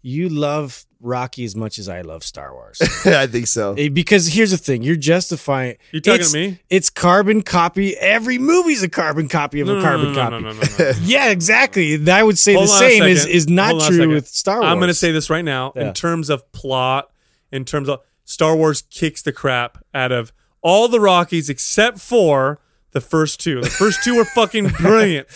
[0.00, 2.80] you love Rocky as much as I love Star Wars.
[3.04, 3.74] I think so.
[3.74, 5.76] Eh, because here's the thing: you're justifying.
[5.92, 6.60] You talking it's- to me?
[6.70, 7.96] It's carbon copy.
[7.96, 10.30] Every movie's a carbon copy of no, a carbon no, copy.
[10.36, 10.92] No, no, no, no, no.
[11.02, 12.00] Yeah, exactly.
[12.10, 14.70] I would say Hold the same is is not Hold true with Star Wars.
[14.70, 15.72] I'm going to say this right now.
[15.74, 15.88] Yeah.
[15.88, 17.10] In terms of plot,
[17.52, 22.60] in terms of Star Wars kicks the crap out of all the Rockies except for
[22.92, 23.62] the first two.
[23.62, 25.26] The first two were fucking brilliant.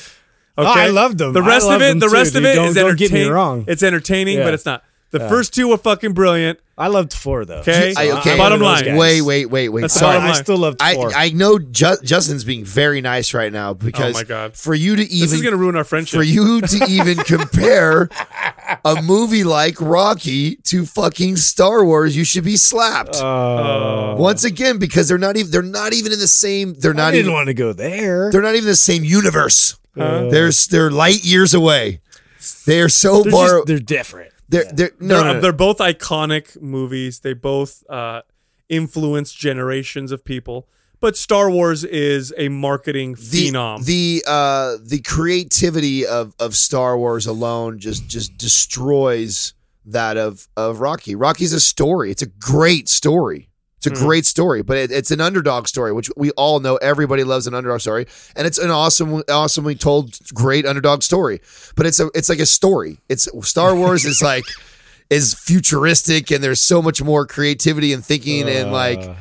[0.58, 0.68] Okay?
[0.68, 1.32] Oh, I loved them.
[1.32, 2.52] The rest of it, the too, rest of dude.
[2.52, 3.64] it Don't- is don't get me wrong.
[3.66, 4.44] It's entertaining, Yeah.
[4.44, 4.84] but it's not.
[5.10, 6.58] The first two were fucking brilliant.
[6.76, 7.58] I loved four though.
[7.60, 7.92] Okay.
[7.96, 8.36] I- okay.
[8.38, 8.96] Bottom one of those line.
[8.96, 9.80] Wait, wait, wait, wait.
[9.82, 10.16] That's Sorry.
[10.18, 11.12] I still loved four.
[11.14, 14.56] I know Ju- Justin's being very nice right now oh because Oh my God.
[14.56, 16.16] for you to even This is going to ruin our friendship.
[16.18, 18.08] for you to even compare
[18.84, 23.16] a movie like Rocky to fucking Star Wars, you should be slapped.
[23.16, 27.02] Uh, Once again, because they're not even they're not even in the same they're not.
[27.02, 28.30] I not didn't even want to go there.
[28.30, 29.78] they're not even the same universe.
[29.96, 30.28] Huh?
[30.30, 32.00] They're they're light years away.
[32.66, 33.48] They are so They're, far.
[33.48, 34.32] just, they're different.
[34.48, 35.40] they're, they're, no, they're, no, no.
[35.40, 37.20] they're both iconic movies.
[37.20, 38.22] They both uh,
[38.68, 40.66] influence generations of people.
[41.02, 43.84] But Star Wars is a marketing the phenom.
[43.84, 49.52] the uh the creativity of of Star Wars alone just just destroys
[49.84, 51.14] that of of Rocky.
[51.14, 52.10] Rocky's a story.
[52.10, 53.48] It's a great story.
[53.78, 54.06] It's a Hmm.
[54.06, 56.76] great story, but it, it's an underdog story, which we all know.
[56.76, 61.40] Everybody loves an underdog story, and it's an awesome, awesomely told, great underdog story.
[61.74, 63.00] But it's a, it's like a story.
[63.08, 64.44] It's Star Wars is like
[65.10, 69.14] is futuristic, and there's so much more creativity and thinking, and like Uh.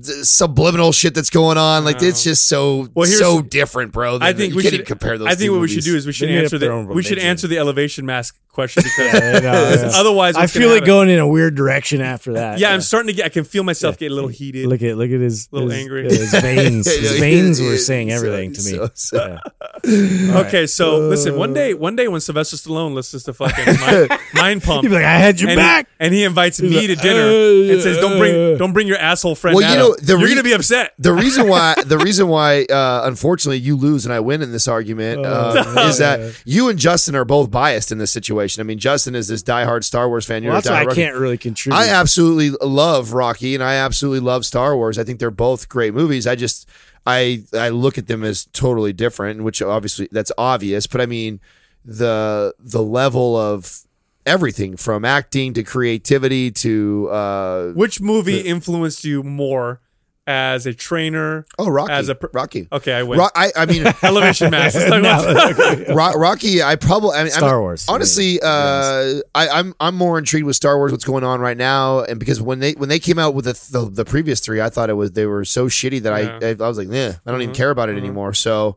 [0.00, 1.84] Subliminal shit that's going on.
[1.84, 4.18] Like it's just so Well, so different, bro.
[4.20, 5.28] I think you we can't should compare those.
[5.28, 7.18] I think two what we should do is we should They answer the we should
[7.18, 9.90] answer the elevation mask question because Yeah, yeah.
[9.94, 12.58] otherwise, I feel gonna it happen- going in a weird direction after that.
[12.58, 13.26] Yeah, I'm starting to get.
[13.26, 14.66] I can feel myself get a little heated.
[14.68, 16.04] Look at look at his Little his, angry.
[16.04, 16.86] his veins.
[16.86, 18.70] His veins were yeah, saying so- everything to me.
[18.78, 19.38] so- so-
[19.84, 20.38] Yeah.
[20.46, 21.36] okay, so listen.
[21.36, 24.94] One day, one day when Sylvester Stallone listens to fucking Mind, mind Pump, He'd be
[24.94, 27.72] like, "I had your and back." He, and he invites me like, to dinner "Uh,
[27.72, 30.28] and says, "Don't bring, don't bring your asshole friend." Well, you know, the you're re-
[30.30, 30.94] gonna be upset.
[30.98, 34.68] the reason why the reason why uh, unfortunately you lose and I win in this
[34.68, 38.43] argument uh, is that you and Justin are both biased in this situation.
[38.60, 40.42] I mean, Justin is this diehard Star Wars fan.
[40.42, 41.78] You're Well, that's why I Rocky- can't really contribute.
[41.78, 44.98] I absolutely love Rocky and I absolutely love Star Wars.
[44.98, 46.26] I think they're both great movies.
[46.26, 46.68] I just
[47.06, 50.86] I I look at them as totally different, which obviously that's obvious.
[50.86, 51.40] But I mean
[51.84, 53.80] the the level of
[54.26, 59.80] everything from acting to creativity to uh, Which movie influenced you more
[60.26, 61.44] as a trainer.
[61.58, 61.92] Oh, Rocky.
[61.92, 62.66] As a pr- Rocky.
[62.72, 63.18] Okay, I win.
[63.18, 64.76] Ro- I, I mean, Elevation mask.
[64.76, 65.88] Let's talk about.
[65.94, 66.62] Ro- Rocky.
[66.62, 67.10] I probably.
[67.16, 67.86] I mean, Star I'm- Wars.
[67.88, 70.92] Honestly, uh, I, I'm I'm more intrigued with Star Wars.
[70.92, 72.00] What's going on right now?
[72.00, 74.70] And because when they when they came out with the the, the previous three, I
[74.70, 76.38] thought it was they were so shitty that Yeah.
[76.42, 77.98] I, I I was like, nah, I don't even Mhm, care about it mhm.
[77.98, 78.34] anymore.
[78.34, 78.76] So.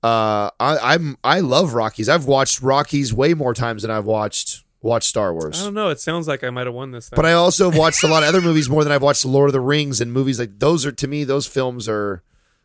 [0.00, 2.08] Uh, I, I'm I love Rockies.
[2.08, 5.60] I've watched Rockies way more times than I've watched watched Star Wars.
[5.60, 5.88] I don't know.
[5.88, 7.08] It sounds like I might have won this.
[7.08, 7.16] Thing.
[7.16, 9.28] But I also have watched a lot of other movies more than I've watched The
[9.28, 12.22] Lord of the Rings and movies like those are to me those films are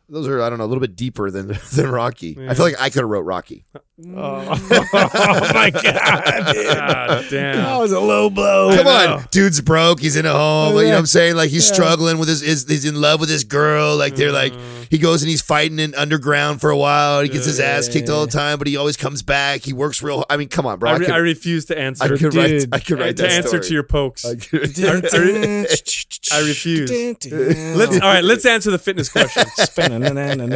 [0.08, 2.36] those are I don't know a little bit deeper than than Rocky.
[2.48, 3.64] I feel like I could have wrote Rocky.
[3.96, 4.08] Oh.
[4.92, 6.66] oh my god, dude.
[6.66, 7.56] God damn.
[7.58, 8.76] that was a low blow.
[8.76, 10.00] Come on, dude's broke.
[10.00, 10.74] He's in a home.
[10.74, 11.36] Oh, you know what I'm saying?
[11.36, 11.74] Like he's Yeah.
[11.74, 12.68] struggling with his, his.
[12.68, 13.96] He's in love with his girl.
[13.96, 14.82] Like they're like mm-hmm.
[14.90, 17.20] he goes and he's fighting in underground for a while.
[17.22, 19.62] He gets his ass kicked all the time, but he always comes back.
[19.62, 20.24] He works real.
[20.28, 20.90] I mean, come on, bro.
[20.90, 22.02] I, I could, I refuse to answer.
[22.02, 22.66] I could write.
[22.72, 23.62] I could write to that answer story.
[23.62, 24.24] to your pokes.
[24.24, 24.76] I could-
[26.32, 26.90] I refuse.
[27.30, 28.24] Let's all right.
[28.24, 29.44] Let's answer the fitness question.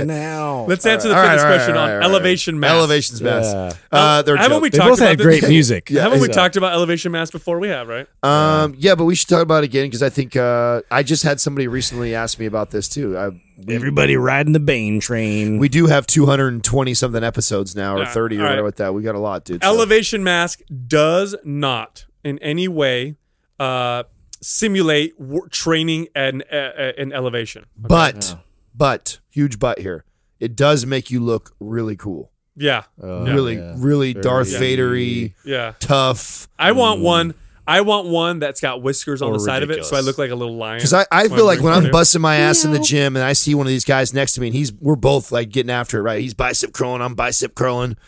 [0.07, 0.65] now.
[0.67, 2.05] Let's answer the fitness all right, question all on right, all right.
[2.05, 2.75] elevation mask.
[2.75, 3.55] Elevation's best.
[3.93, 3.99] Yeah.
[3.99, 5.91] Uh, they're Haven't joke- we They talked both about had this- great music.
[5.91, 7.59] Yeah, Haven't we talked about elevation mask before?
[7.59, 8.07] We have, right?
[8.23, 11.23] Um, yeah, but we should talk about it again because I think uh, I just
[11.23, 13.17] had somebody recently ask me about this too.
[13.19, 13.29] I,
[13.67, 15.59] we, Everybody riding the Bane train.
[15.59, 18.51] we do have 220 something episodes now, or Yeah, 30 or all right.
[18.51, 18.95] whatever with that.
[18.95, 19.63] We got a lot, dude.
[19.63, 23.17] so- Elevation mask does not in any way
[23.61, 24.05] uh,
[24.41, 27.65] simulate wor- training and uh, uh, in elevation.
[27.77, 28.37] But,
[28.75, 30.05] but huge but here.
[30.39, 32.31] It does make you look really cool.
[32.59, 33.75] Yeah, Oh, really, yeah.
[33.77, 34.59] really Darth Yeah.
[34.59, 35.73] Vader-y, yeah.
[35.81, 36.49] tough.
[36.59, 37.35] I want one.
[37.67, 40.17] I want one that's got whiskers on Or the side of it, so I look
[40.17, 40.79] like a little lion.
[40.79, 43.35] Because I, I feel like when I'm busting my ass in the gym and I
[43.35, 45.99] see one of these guys next to me and he's we're both like getting after
[45.99, 46.19] it, right?
[46.19, 47.99] He's bicep curling, I'm bicep curling,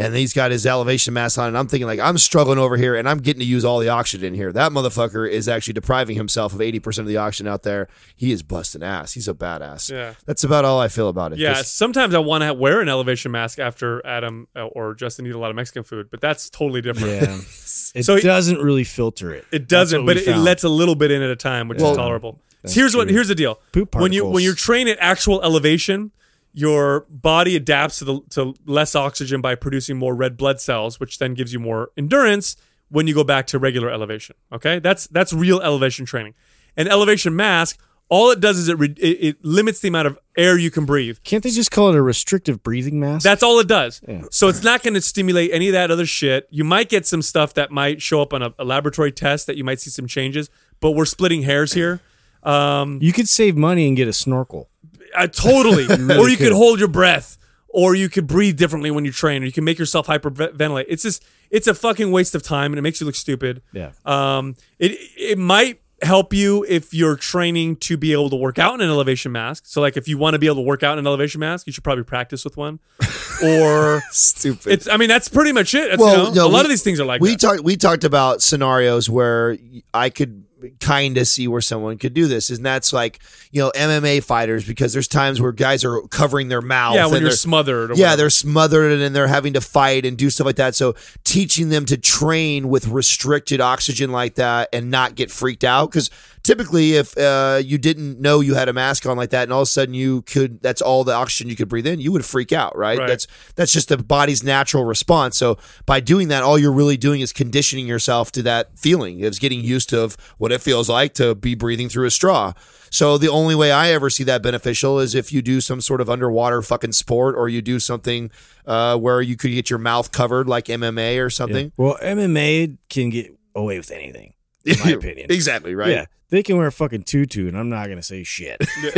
[0.00, 2.94] and he's got his elevation mask on, and I'm thinking like I'm struggling over here
[2.96, 4.52] and I'm getting to use all the oxygen here.
[4.52, 7.88] That motherfucker is actually depriving himself of 80% of the oxygen out there.
[8.16, 9.12] He is busting ass.
[9.12, 9.90] He's a badass.
[9.90, 10.14] Yeah.
[10.26, 11.38] That's about all I feel about it.
[11.38, 15.26] Yeah, 'Cause- sometimes I want to wear an elevation mask after Adam uh, or Justin
[15.26, 17.22] eat a lot of Mexican food, but that's totally different.
[17.22, 17.36] Yeah.
[17.94, 19.44] It So- doesn't really filter it.
[19.52, 21.90] It doesn't, but it, it lets a little bit in at a time, which Well,
[21.92, 22.40] is tolerable.
[22.66, 23.58] So here's what here's the deal.
[23.72, 26.12] Poop when you when you're trained at actual elevation,
[26.52, 31.18] your body adapts to the to less oxygen by producing more red blood cells, which
[31.18, 32.56] then gives you more endurance
[32.88, 34.36] when you go back to regular elevation.
[34.52, 36.34] Okay, that's that's real elevation training.
[36.76, 40.18] An elevation mask, all it does is it re- it, it limits the amount of
[40.36, 41.18] air you can breathe.
[41.22, 43.22] Can't they just call it a restrictive breathing mask?
[43.22, 44.00] That's all it does.
[44.30, 46.48] So it's not going to stimulate any of that other shit.
[46.50, 49.56] You might get some stuff that might show up on a, a laboratory test that
[49.56, 52.00] you might see some changes, but we're splitting hairs here.
[52.42, 54.68] Um, you could save money and get a snorkel.
[55.14, 55.84] Uh, totally.
[56.18, 56.52] or you could could.
[56.52, 59.78] hold your breath, or you could breathe differently when you train, or you can make
[59.78, 60.84] yourself hyperventilate.
[60.88, 63.62] It's just it's a fucking waste of time, and it makes you look stupid.
[63.72, 63.92] Yeah.
[64.04, 68.72] Um, it it might help you if you're training to be able to work out
[68.72, 69.64] in an elevation mask.
[69.66, 71.66] So like if you want to be able to work out in an elevation mask,
[71.66, 72.80] you should probably practice with one.
[73.42, 74.70] Or stupid.
[74.70, 75.88] it's I mean that's pretty much it.
[75.88, 77.38] That's, Well, you know, no, a lot we- of these things are like we that.
[77.40, 79.56] talked we talked about scenarios where
[79.94, 80.44] I could
[80.80, 83.20] kind of see where someone could do this and that's like
[83.50, 87.22] you know MMA fighters because there's times where guys are covering their mouth yeah, when
[87.22, 87.90] you're smothered.
[87.90, 88.16] Or yeah, whatever.
[88.16, 90.74] they're smothered and they're having to fight and do stuff like that.
[90.74, 90.94] So
[91.24, 96.10] teaching them to train with restricted oxygen like that and not get freaked out because
[96.50, 99.60] typically if uh, you didn't know you had a mask on like that and all
[99.60, 102.24] of a sudden you could that's all the oxygen you could breathe in, you would
[102.24, 102.98] freak out, right?
[102.98, 103.06] Right.
[103.06, 105.36] That's that's just the body's natural response.
[105.36, 109.20] So by doing that, all you're really doing is conditioning yourself to that feeling.
[109.20, 112.52] It's getting used to of what it feels like to be breathing through a straw.
[112.90, 116.00] So the only way I ever see that beneficial is if you do some sort
[116.00, 118.32] of underwater fucking sport or you do something
[118.66, 121.70] uh, where you could get your mouth covered like MMA or something.
[121.76, 125.26] Well, MMA can get away with anything, in my opinion.
[125.30, 125.90] exactly, right?
[125.90, 126.04] Yeah.
[126.30, 128.58] They can wear a fucking tutu, and I'm not going to say shit.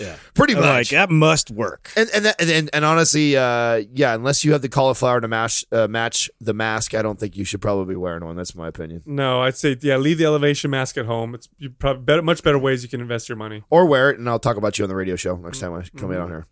[0.00, 0.16] yeah.
[0.34, 0.68] Pretty I'm much.
[0.68, 1.92] like, that must work.
[1.96, 5.28] and and, that, and and and honestly, uh, yeah, unless you have the cauliflower to
[5.28, 8.34] match uh, match the mask, I don't think you should probably be wearing one.
[8.34, 9.02] That's my opinion.
[9.06, 11.36] no, I'd say yeah, leave the elevation mask at home.
[11.36, 13.62] It's you probably better, much better ways you can invest your money.
[13.70, 15.82] Or wear it, and I'll talk about you on the radio show next time I
[15.96, 16.20] come Mm-hmm.
[16.20, 16.46] out here.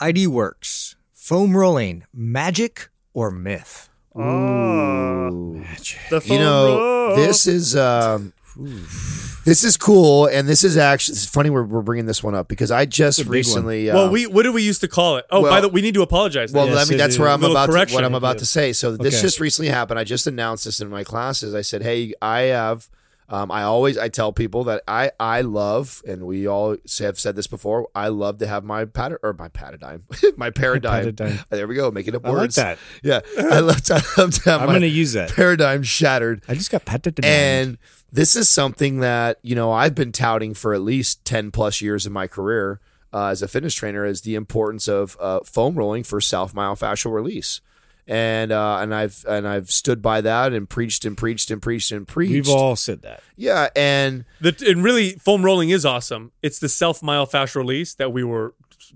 [0.00, 0.96] ID Works.
[1.12, 3.88] Foam rolling, magic or myth?
[4.18, 5.64] Ooh.
[6.10, 8.32] The you know this is um,
[9.44, 12.48] this is cool and this is actually it's funny we're, we're bringing this one up
[12.48, 15.24] because i just recently uh, well, we what did we used to call it?
[15.30, 16.52] Oh, by well- the we need to apologize.
[16.52, 16.74] well now.
[16.74, 18.40] let me that's where i'm about to, what i'm about Yeah.
[18.40, 19.22] to say so this Okay.
[19.22, 22.88] just recently happened i just announced this in my classes i said hey i have
[23.32, 27.34] Um, I always I tell people that I I love, and we all have said
[27.34, 27.88] this before.
[27.94, 30.04] I love to have my pat or my paradigm,
[30.36, 31.16] my paradigm.
[31.16, 31.38] Paradigm.
[31.48, 32.56] There we go, making up I like words.
[32.56, 32.78] that.
[33.02, 35.32] Yeah, I love to, I love to have I'm going to use that.
[35.32, 36.42] paradigm shattered.
[36.46, 37.14] I just got down.
[37.22, 37.78] And
[38.12, 42.04] this is something that you know I've been touting for at least ten plus years
[42.04, 42.80] in my career
[43.14, 47.12] uh, as a fitness trainer is the importance of uh, foam rolling for self myofascial
[47.12, 47.62] release.
[48.08, 51.92] And uh, and I've and I've stood by that and preached and preached and preached
[51.92, 52.32] and preached.
[52.32, 53.22] We've all said that.
[53.36, 56.32] yeah, and The, and really, foam rolling is awesome.
[56.42, 58.54] It's the self myofascial release that we were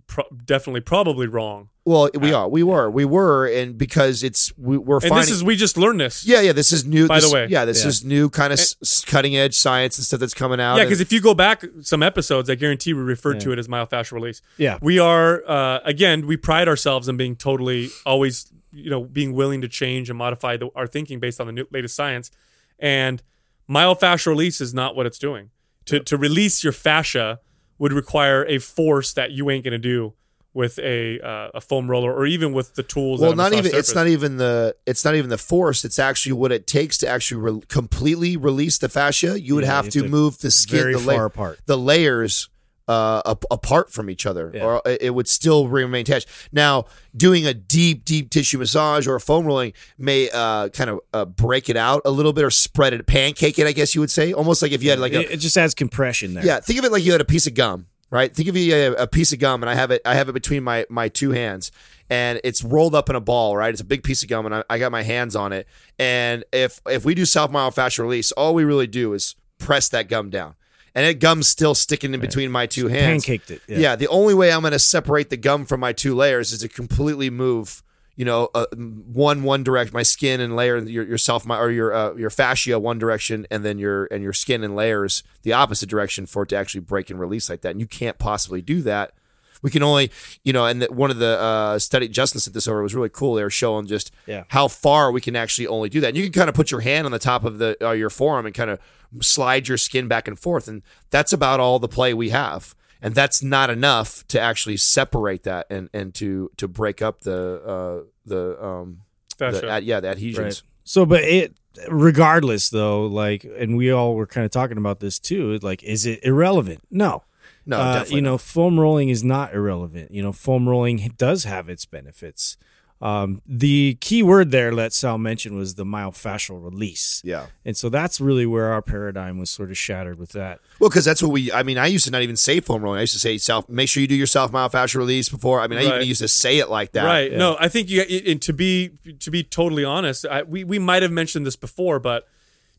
[0.09, 1.69] pro- definitely probably wrong.
[1.85, 5.19] well, we are, we were, we were, and because it's we, we're And finding.
[5.21, 6.27] this is we just learned this.
[6.27, 6.51] yeah, yeah.
[6.53, 7.07] This is new.
[7.07, 7.47] By the way.
[7.49, 7.89] yeah, this Yeah.
[7.91, 10.79] is new kind of s cutting edge science and stuff that's coming out.
[10.79, 13.69] Yeah, because if you go back some episodes, I guarantee we referred to it as
[13.69, 14.43] myofascial release.
[14.59, 14.79] Yeah.
[14.83, 16.27] we are uh, again.
[16.27, 20.57] We pride ourselves in being totally always, you know, being willing to change and modify
[20.57, 22.31] the, our thinking based on the new, latest science.
[22.79, 23.23] And
[23.69, 25.51] myofascial release is not what it's doing.
[25.87, 27.41] To to release your fascia
[27.79, 30.15] would require a force that you ain't gonna do
[30.53, 33.21] with a uh, a foam roller or even with the tools.
[33.21, 36.33] well not massage even it's not even the it's not even the force it's actually
[36.33, 39.91] what it takes to actually re- completely release the fascia you would Yeah, have you
[39.93, 41.61] to have to move the skin very the, la- far apart.
[41.67, 42.49] the layers
[42.89, 44.65] uh, ap- apart from each other Yeah.
[44.65, 46.85] or it would still remain attached now
[47.17, 51.25] doing a deep deep tissue massage or a foam rolling may uh, kind of uh,
[51.25, 54.11] break it out a little bit or spread it pancake it i guess you would
[54.11, 56.45] say almost like if you had like a, it, it just adds compression there.
[56.45, 58.35] yeah, think of it like you had a piece of gum, right?
[58.35, 60.01] Think of it a, a piece of gum, and I have it.
[60.05, 61.73] I have it between my my two hands,
[62.09, 63.71] and it's rolled up in a ball, right?
[63.73, 65.67] It's a big piece of gum, and I, I got my hands on it.
[65.99, 70.09] And if if we do self myofascial release, all we really do is press that
[70.09, 70.55] gum down,
[70.97, 73.27] and that gum's still sticking in between my two hands.
[73.27, 73.61] Pancaked it.
[73.69, 73.79] Yeah.
[73.79, 73.97] Yeah.
[73.97, 76.69] the only way I'm going to separate the gum from my two layers is to
[76.69, 77.83] completely move,
[78.17, 81.93] you know, uh, one one direction, my skin and layer your yourself, my or your
[81.93, 85.91] uh, your fascia one direction, and then your and your skin and layers the opposite
[85.91, 87.73] direction for it to actually break and release like that.
[87.73, 89.13] And you can't possibly do that.
[89.63, 90.11] We can only,
[90.45, 93.09] you know, and the, one of the uh, study Justin sent this over was really
[93.09, 93.35] cool.
[93.35, 94.45] They were showing just Yeah.
[94.49, 96.09] how far we can actually only do that.
[96.09, 98.11] And you can kind of put your hand on the top of the uh, your
[98.11, 98.79] forearm and kind of
[99.21, 102.75] slide your skin back and forth, and that's about all the play we have.
[103.03, 107.63] And that's not enough to actually separate that and, and to to break up the
[107.63, 109.03] uh, the um
[109.39, 110.63] the, yeah the adhesions.
[110.63, 110.63] Right.
[110.85, 111.55] So, but it,
[111.89, 115.59] regardless, though, like, and we all were kind of talking about this too.
[115.63, 116.81] Like, is it irrelevant?
[116.91, 117.23] No.
[117.67, 118.31] No, Uh, definitely you not.
[118.31, 120.13] know, foam rolling is not irrelevant.
[120.13, 122.57] You know, foam rolling does have its benefits.
[123.03, 127.21] Um, the key word there that Sal mentioned was the myofascial release.
[127.23, 127.47] Yeah.
[127.63, 130.61] And so that's really where our paradigm was sort of shattered with that.
[130.79, 131.53] Well, because that's what we.
[131.53, 132.97] I mean, I used to not even say foam rolling.
[132.97, 133.69] I used to say self.
[133.69, 135.61] Make sure you do your self myofascial release before.
[135.61, 135.95] I mean, I Right.
[135.97, 137.05] even used to say it like that.
[137.05, 137.33] Right.
[137.33, 138.01] No, I think you.
[138.01, 141.99] And to be to be totally honest, I, we we might have mentioned this before,
[141.99, 142.27] but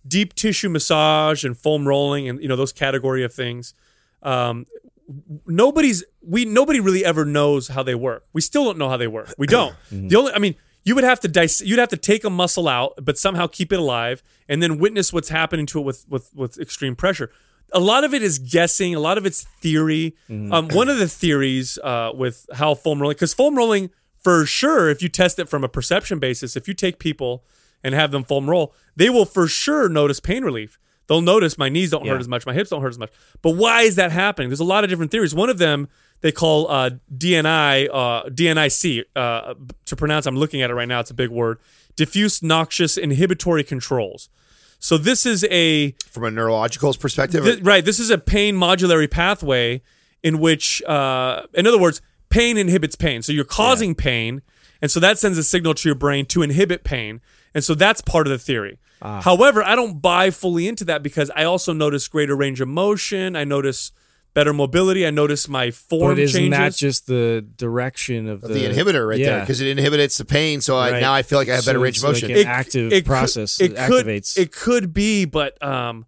[0.07, 3.75] deep tissue massage and foam rolling and you know those category of things.
[4.23, 4.65] Um,
[5.45, 8.25] nobody's we nobody really ever knows how they work.
[8.33, 9.33] We still don't know how they work.
[9.37, 9.75] We don't.
[9.89, 12.67] The only I mean, you would have to dice, you'd have to take a muscle
[12.67, 16.31] out, but somehow keep it alive, and then witness what's happening to it with with
[16.33, 17.31] with extreme pressure.
[17.73, 18.95] A lot of it is guessing.
[18.95, 20.15] A lot of it's theory.
[20.29, 24.89] Um, one of the theories uh, with how foam rolling, because foam rolling for sure,
[24.89, 27.43] if you test it from a perception basis, if you take people
[27.83, 30.79] and have them foam roll, they will for sure notice pain relief.
[31.07, 33.11] They'll notice my knees don't hurt as much, my hips don't hurt as much.
[33.41, 34.49] But why is that happening?
[34.49, 35.33] There's a lot of different theories.
[35.33, 35.87] One of them
[36.21, 39.53] they call uh, DNI, uh, DNIC uh,
[39.85, 40.25] to pronounce.
[40.25, 40.99] I'm looking at it right now.
[40.99, 41.59] It's a big word.
[41.95, 44.29] Diffuse noxious inhibitory controls.
[44.79, 47.83] So this is a From a neurological perspective, Thi- right.
[47.83, 49.81] This is a pain modulatory pathway
[50.23, 53.21] in which, uh, in other words, pain inhibits pain.
[53.21, 54.41] So you're causing pain,
[54.81, 57.21] and so that sends a signal to your brain to inhibit pain,
[57.57, 58.77] and so that's part of the theory.
[59.01, 59.19] Ah.
[59.21, 63.35] However, I don't buy fully into that because I also notice greater range of motion.
[63.35, 63.91] I notice
[64.35, 65.07] better mobility.
[65.07, 66.57] I notice my form But isn't changes.
[66.59, 70.61] that just the direction of the, the, inhibitor right there because it inhibits the pain.
[70.61, 71.01] So I, Right.
[71.01, 72.37] now I feel like I have better range it's of like motion.
[72.37, 74.37] an active process Could, it that could, activates.
[74.37, 76.05] It could be, but um,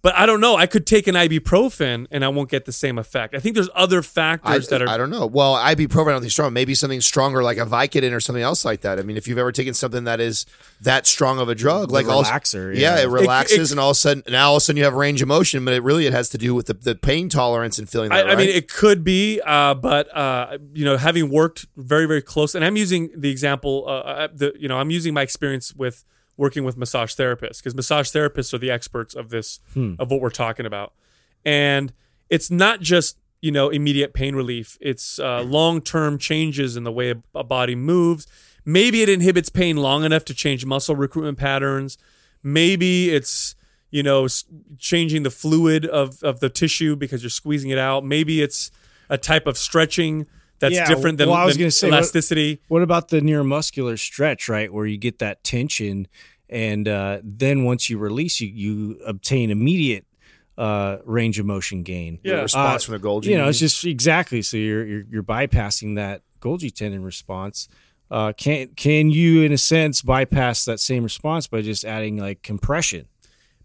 [0.00, 0.56] but I don't know.
[0.56, 3.34] I could take an ibuprofen and I won't get the same effect.
[3.34, 5.26] I think there's other I, factors that are I don't know.
[5.26, 6.52] Well, ibuprofen, I don't think strong.
[6.52, 8.98] Maybe something stronger like a Vicodin or something else like that.
[8.98, 10.46] I mean, if you've ever taken something that is
[10.80, 13.02] that strong of a drug, like all- relaxer, yeah, yeah.
[13.02, 14.94] it relaxes, it- and all of a sudden, now all of a sudden you have
[14.94, 15.64] range of motion.
[15.64, 18.12] But it really it has to do with the, the pain tolerance and feeling.
[18.12, 22.06] I, That, I mean, it could be, uh, but uh, you know, having worked very,
[22.06, 23.84] very close, and I'm using the example.
[23.86, 26.04] Uh, uh, the you know, I'm using my experience with
[26.38, 29.60] working with massage therapists because massage therapists are the experts of this
[29.98, 30.94] of what we're talking about,
[31.44, 31.92] and
[32.30, 34.78] it's not just you know immediate pain relief.
[34.80, 38.26] It's uh, long term changes in the way a, body moves.
[38.64, 41.98] Maybe it inhibits pain long enough to change muscle recruitment patterns.
[42.42, 43.54] Maybe it's
[43.90, 44.26] you know,
[44.78, 48.04] changing the fluid of of the tissue because you're squeezing it out.
[48.04, 48.70] Maybe it's
[49.08, 50.26] a type of stretching
[50.58, 52.60] that's Yeah, different than, well, I was than gonna say, what- elasticity.
[52.68, 56.06] What about the neuromuscular stretch, right, where you get that tension,
[56.50, 60.04] and uh, then once you release, you you obtain immediate
[60.56, 62.18] uh, range of motion gain.
[62.24, 62.36] Yeah.
[62.36, 63.26] The response Uh, from the Golgi.
[63.26, 67.68] You know, it's just exactly so you're you're, you're bypassing that Golgi tendon response.
[68.10, 72.42] Uh, can can you, in a sense, bypass that same response by just adding like
[72.42, 73.06] compression?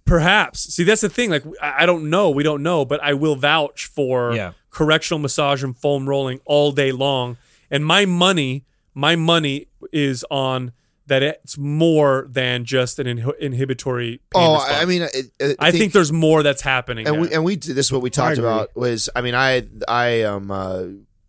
[0.05, 0.73] Perhaps.
[0.73, 1.29] See, that's the thing.
[1.29, 2.29] Like, I I don't know.
[2.29, 4.51] We don't know, but I will vouch for Yeah.
[4.69, 7.37] correctional massage and foam rolling all day long.
[7.71, 10.73] And my money, my money is on
[11.07, 14.21] that it's more than just an inhi- inhibitory.
[14.33, 14.81] Pain oh, response.
[14.81, 17.07] I mean, it, it, I think there's more that's happening.
[17.07, 20.23] and we and we this is what we talked about was I mean I I
[20.23, 20.83] um uh,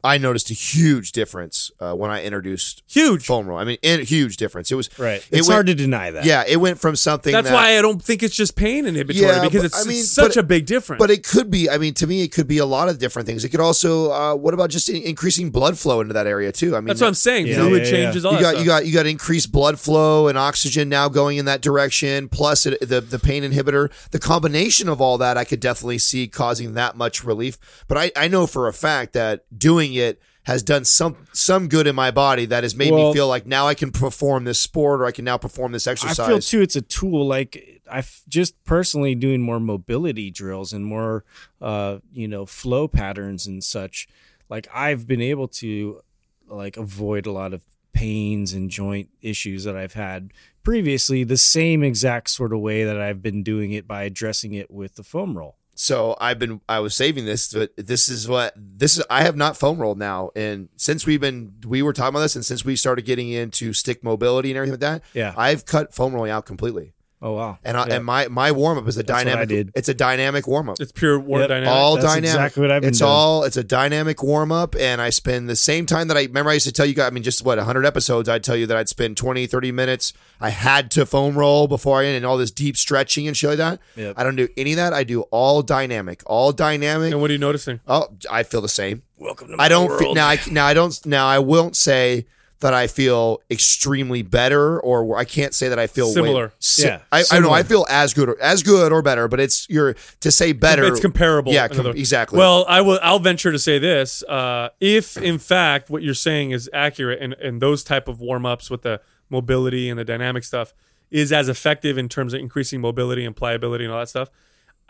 [0.05, 3.25] I noticed a huge difference uh, when I introduced huge.
[3.27, 3.59] foam roll.
[3.59, 4.71] I mean, in, huge difference.
[4.71, 5.27] It was Right.
[5.31, 6.25] It It's went- hard to deny that.
[6.27, 7.33] Yeah, it went from something.
[7.33, 9.89] That's that, why I don't think it's just pain inhibitory Yeah, because but, it's, I
[9.89, 11.01] mean, it's such but- a big difference.
[11.01, 11.71] But it could be.
[11.71, 13.45] I mean, to me, it could be a lot of different things.
[13.45, 14.13] It could also.
[14.13, 16.77] Uh, what about just in- increasing blood flow into that area too?
[16.77, 17.47] I mean, that's what I'm saying.
[17.47, 17.91] Yeah, Fluid yeah, yeah.
[18.05, 18.25] changes.
[18.27, 18.61] All you got stuff.
[18.61, 22.29] you got you got increased blood flow and oxygen now going in that direction.
[22.29, 23.91] Plus it, the the pain inhibitor.
[24.11, 27.57] The combination of all that, I could definitely see causing that much relief.
[27.89, 31.87] But I I know for a fact that doing it has done some some good
[31.87, 35.01] in my body that has made me feel like now I can perform this sport
[35.01, 36.19] or I can now perform this exercise.
[36.21, 37.27] I feel too it's a tool.
[37.27, 41.25] Like I f- just personally doing more mobility drills and more,
[41.61, 44.09] uh, you know, flow patterns and such.
[44.51, 46.01] Like I've been able to,
[46.47, 47.65] like, avoid a lot of
[47.95, 50.33] pains and joint issues that I've had
[50.63, 51.25] previously.
[51.25, 54.97] The same exact sort of way that I've been doing it by addressing it with
[54.97, 55.57] the foam roll.
[55.75, 59.05] So I've been I was saving this, but this is what this is.
[59.11, 62.37] I have not foam rolled now, and since we've been we were talking about this,
[62.37, 65.35] and since we started getting into stick mobility and everything like that, Yeah.
[65.37, 66.94] I've cut foam rolling out completely.
[67.27, 67.59] Oh wow.
[67.65, 67.95] And I, Yeah.
[67.95, 69.49] and my my warm up is a That's what I dynamic.
[69.49, 69.71] did.
[69.75, 70.77] It's a dynamic warm up.
[70.79, 71.49] it's pure war Yep.
[71.49, 71.71] dynamic.
[71.75, 72.25] All That's dynamic.
[72.29, 73.11] exactly what I've been It's doing.
[73.11, 73.45] all.
[73.45, 76.51] It's a dynamic warm up, and I spend the same time that I remember.
[76.51, 77.07] I used to tell you guys.
[77.07, 78.29] I mean, just what 100 episodes.
[78.29, 80.13] I'd tell you that I'd spend 20, 30 minutes.
[80.39, 83.59] I had to foam roll before I and all this deep stretching and shit like
[83.59, 83.81] that.
[83.97, 84.15] Yep.
[84.19, 84.93] I don't do any of that.
[84.93, 86.23] I do all dynamic.
[86.27, 87.11] All dynamic.
[87.11, 87.81] and what are you noticing?
[87.89, 89.01] Oh, I feel the same.
[89.17, 90.29] Welcome to I don't fe- now.
[90.29, 91.27] I now I don't now.
[91.27, 92.27] I won't say
[92.61, 96.53] that I feel extremely better, or I can't say that I feel way- Similar.
[96.61, 97.51] Si- Yeah, I, I know.
[97.51, 100.85] I feel as good, or, as good or better, but it's you're to say better.
[100.87, 101.53] It's comparable.
[101.53, 102.39] Yeah, com- exactly.
[102.39, 102.99] Well, I will.
[103.03, 107.35] I'll venture to say this: uh, if in fact what you're saying is accurate, and
[107.35, 110.73] and those type of warm ups with the mobility and the dynamic stuff
[111.11, 114.31] is as effective in terms of increasing mobility and pliability and all that stuff,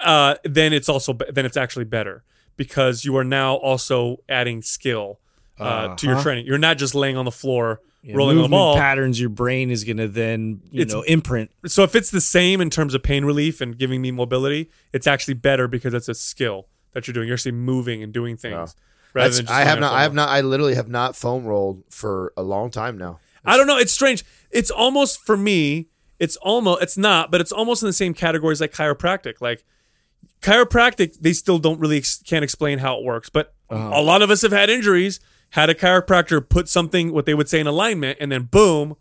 [0.01, 2.23] uh, then it's also then it's actually better
[2.57, 5.19] because you are now also adding skill
[5.59, 6.23] uh, to your Uh-huh.
[6.23, 6.47] training.
[6.47, 8.77] You're not just laying on the floor Yeah, rolling on the ball.
[8.77, 12.21] patterns your brain is going to then you It's- know imprint so if it's the
[12.21, 16.09] same in terms of pain relief and giving me mobility, it's actually better because it's
[16.09, 17.27] a skill that you're doing.
[17.29, 18.75] You're actually moving and doing things.
[19.15, 19.93] Rather than just I have not.
[19.93, 20.29] I have not.
[20.29, 23.21] I literally have not foam rolled for a long time now.
[23.45, 23.79] I don't know.
[23.79, 24.25] It's strange.
[24.51, 25.89] It's almost for me.
[26.19, 26.83] It's almost.
[26.83, 29.35] It's not, but it's almost in the same categories like chiropractic.
[29.41, 29.63] Like
[30.43, 33.31] chiropractic, they still don't really ex- can't explain how it works.
[33.31, 35.21] But a lot of us have had injuries.
[35.55, 38.97] Had a chiropractor put something what they would say in alignment, and then boom,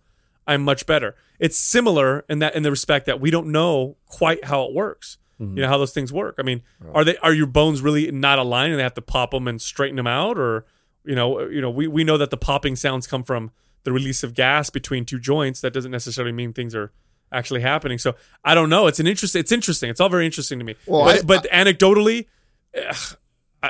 [0.45, 1.15] I'm much better.
[1.39, 5.17] It's similar in that in the respect that we don't know quite how it works.
[5.39, 6.35] You know how those things work.
[6.39, 6.61] I mean,
[6.93, 9.61] are they are your bones really not aligned and they have to pop them and
[9.61, 10.65] straighten them out, or
[11.03, 13.51] you know, you know, we, we know that the popping sounds come from
[13.83, 15.59] the release of gas between two joints.
[15.59, 16.93] That doesn't necessarily mean things are
[17.31, 17.97] actually happening.
[17.97, 18.87] So I don't know.
[18.87, 19.35] It's an interest.
[19.35, 19.89] It's interesting.
[19.89, 20.75] It's all very interesting to me.
[20.85, 22.27] Well, but, I- but anecdotally,
[22.77, 23.17] ugh,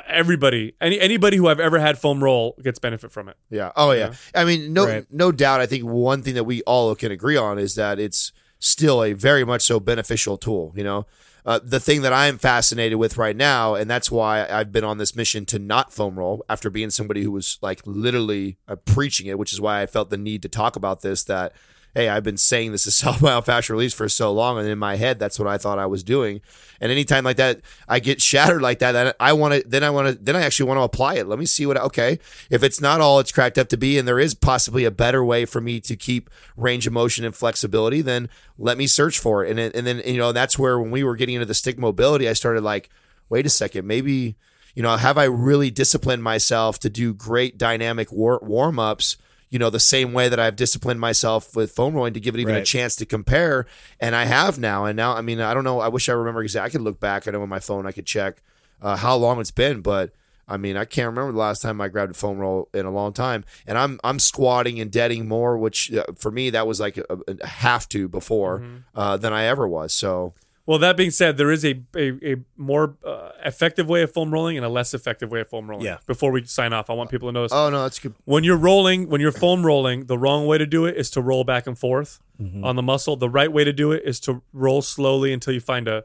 [0.07, 3.37] everybody, any anybody who I've ever had foam roll gets benefit from it.
[3.49, 3.71] Yeah.
[3.75, 4.13] Oh yeah.
[4.35, 5.05] I mean, no, Right.
[5.11, 5.59] no doubt.
[5.61, 9.13] I think one thing that we all can agree on is that it's still a
[9.13, 10.73] very much so beneficial tool.
[10.75, 11.05] You know,
[11.45, 14.97] uh, the thing that I'm fascinated with right now, and that's why I've been on
[14.97, 19.27] this mission to not foam roll after being somebody who was like literally uh, preaching
[19.27, 21.23] it, which is why I felt the need to talk about this.
[21.25, 21.53] That
[21.93, 24.95] hey, I've been saying this is self myofascial release for so long, and in my
[24.95, 26.41] head, that's what I thought I was doing.
[26.81, 28.91] And anytime like that, I get shattered like that.
[28.91, 31.27] Then I want to, then I want to, then I actually want to apply it.
[31.27, 31.77] Let me see what.
[31.77, 32.19] Okay,
[32.49, 35.23] if it's not all it's cracked up to be, and there is possibly a better
[35.23, 39.45] way for me to keep range of motion and flexibility, then let me search for
[39.45, 39.51] it.
[39.51, 42.27] And and then you know that's where when we were getting into the stick mobility,
[42.27, 42.89] I started like,
[43.29, 44.35] wait a second, maybe
[44.75, 49.17] you know, have I really disciplined myself to do great dynamic war- warm ups?
[49.53, 52.41] You know, the same way that I've disciplined myself with foam rolling to give it
[52.41, 53.67] even a chance to compare.
[53.99, 54.85] And I have now.
[54.85, 55.79] And now, I mean, I don't know.
[55.79, 56.67] I wish I remember exactly.
[56.67, 57.27] I could look back.
[57.27, 58.41] I know on my phone I could check
[58.81, 60.11] uh, how long it's been, but
[60.47, 62.91] I mean, I can't remember the last time I grabbed a foam roll in a
[62.91, 63.45] long time.
[63.67, 67.05] And I'm I'm squatting and deading more, which uh, for me that was like a,
[67.27, 68.63] a have to before
[68.95, 69.93] uh, than I ever was.
[69.93, 70.33] So
[70.65, 74.31] Well, that being said, there is a a, a more uh, effective way of foam
[74.31, 75.85] rolling and a less effective way of foam rolling.
[75.85, 75.97] Yeah.
[76.07, 77.51] Before we sign off, I want people to know this.
[77.51, 78.13] Oh no, that's good.
[78.25, 81.21] when you're rolling, when you're foam rolling, the wrong way to do it is to
[81.21, 82.63] roll back and forth Mm-hmm.
[82.65, 83.15] on the muscle.
[83.15, 86.03] The right way to do it is to roll slowly until you find a,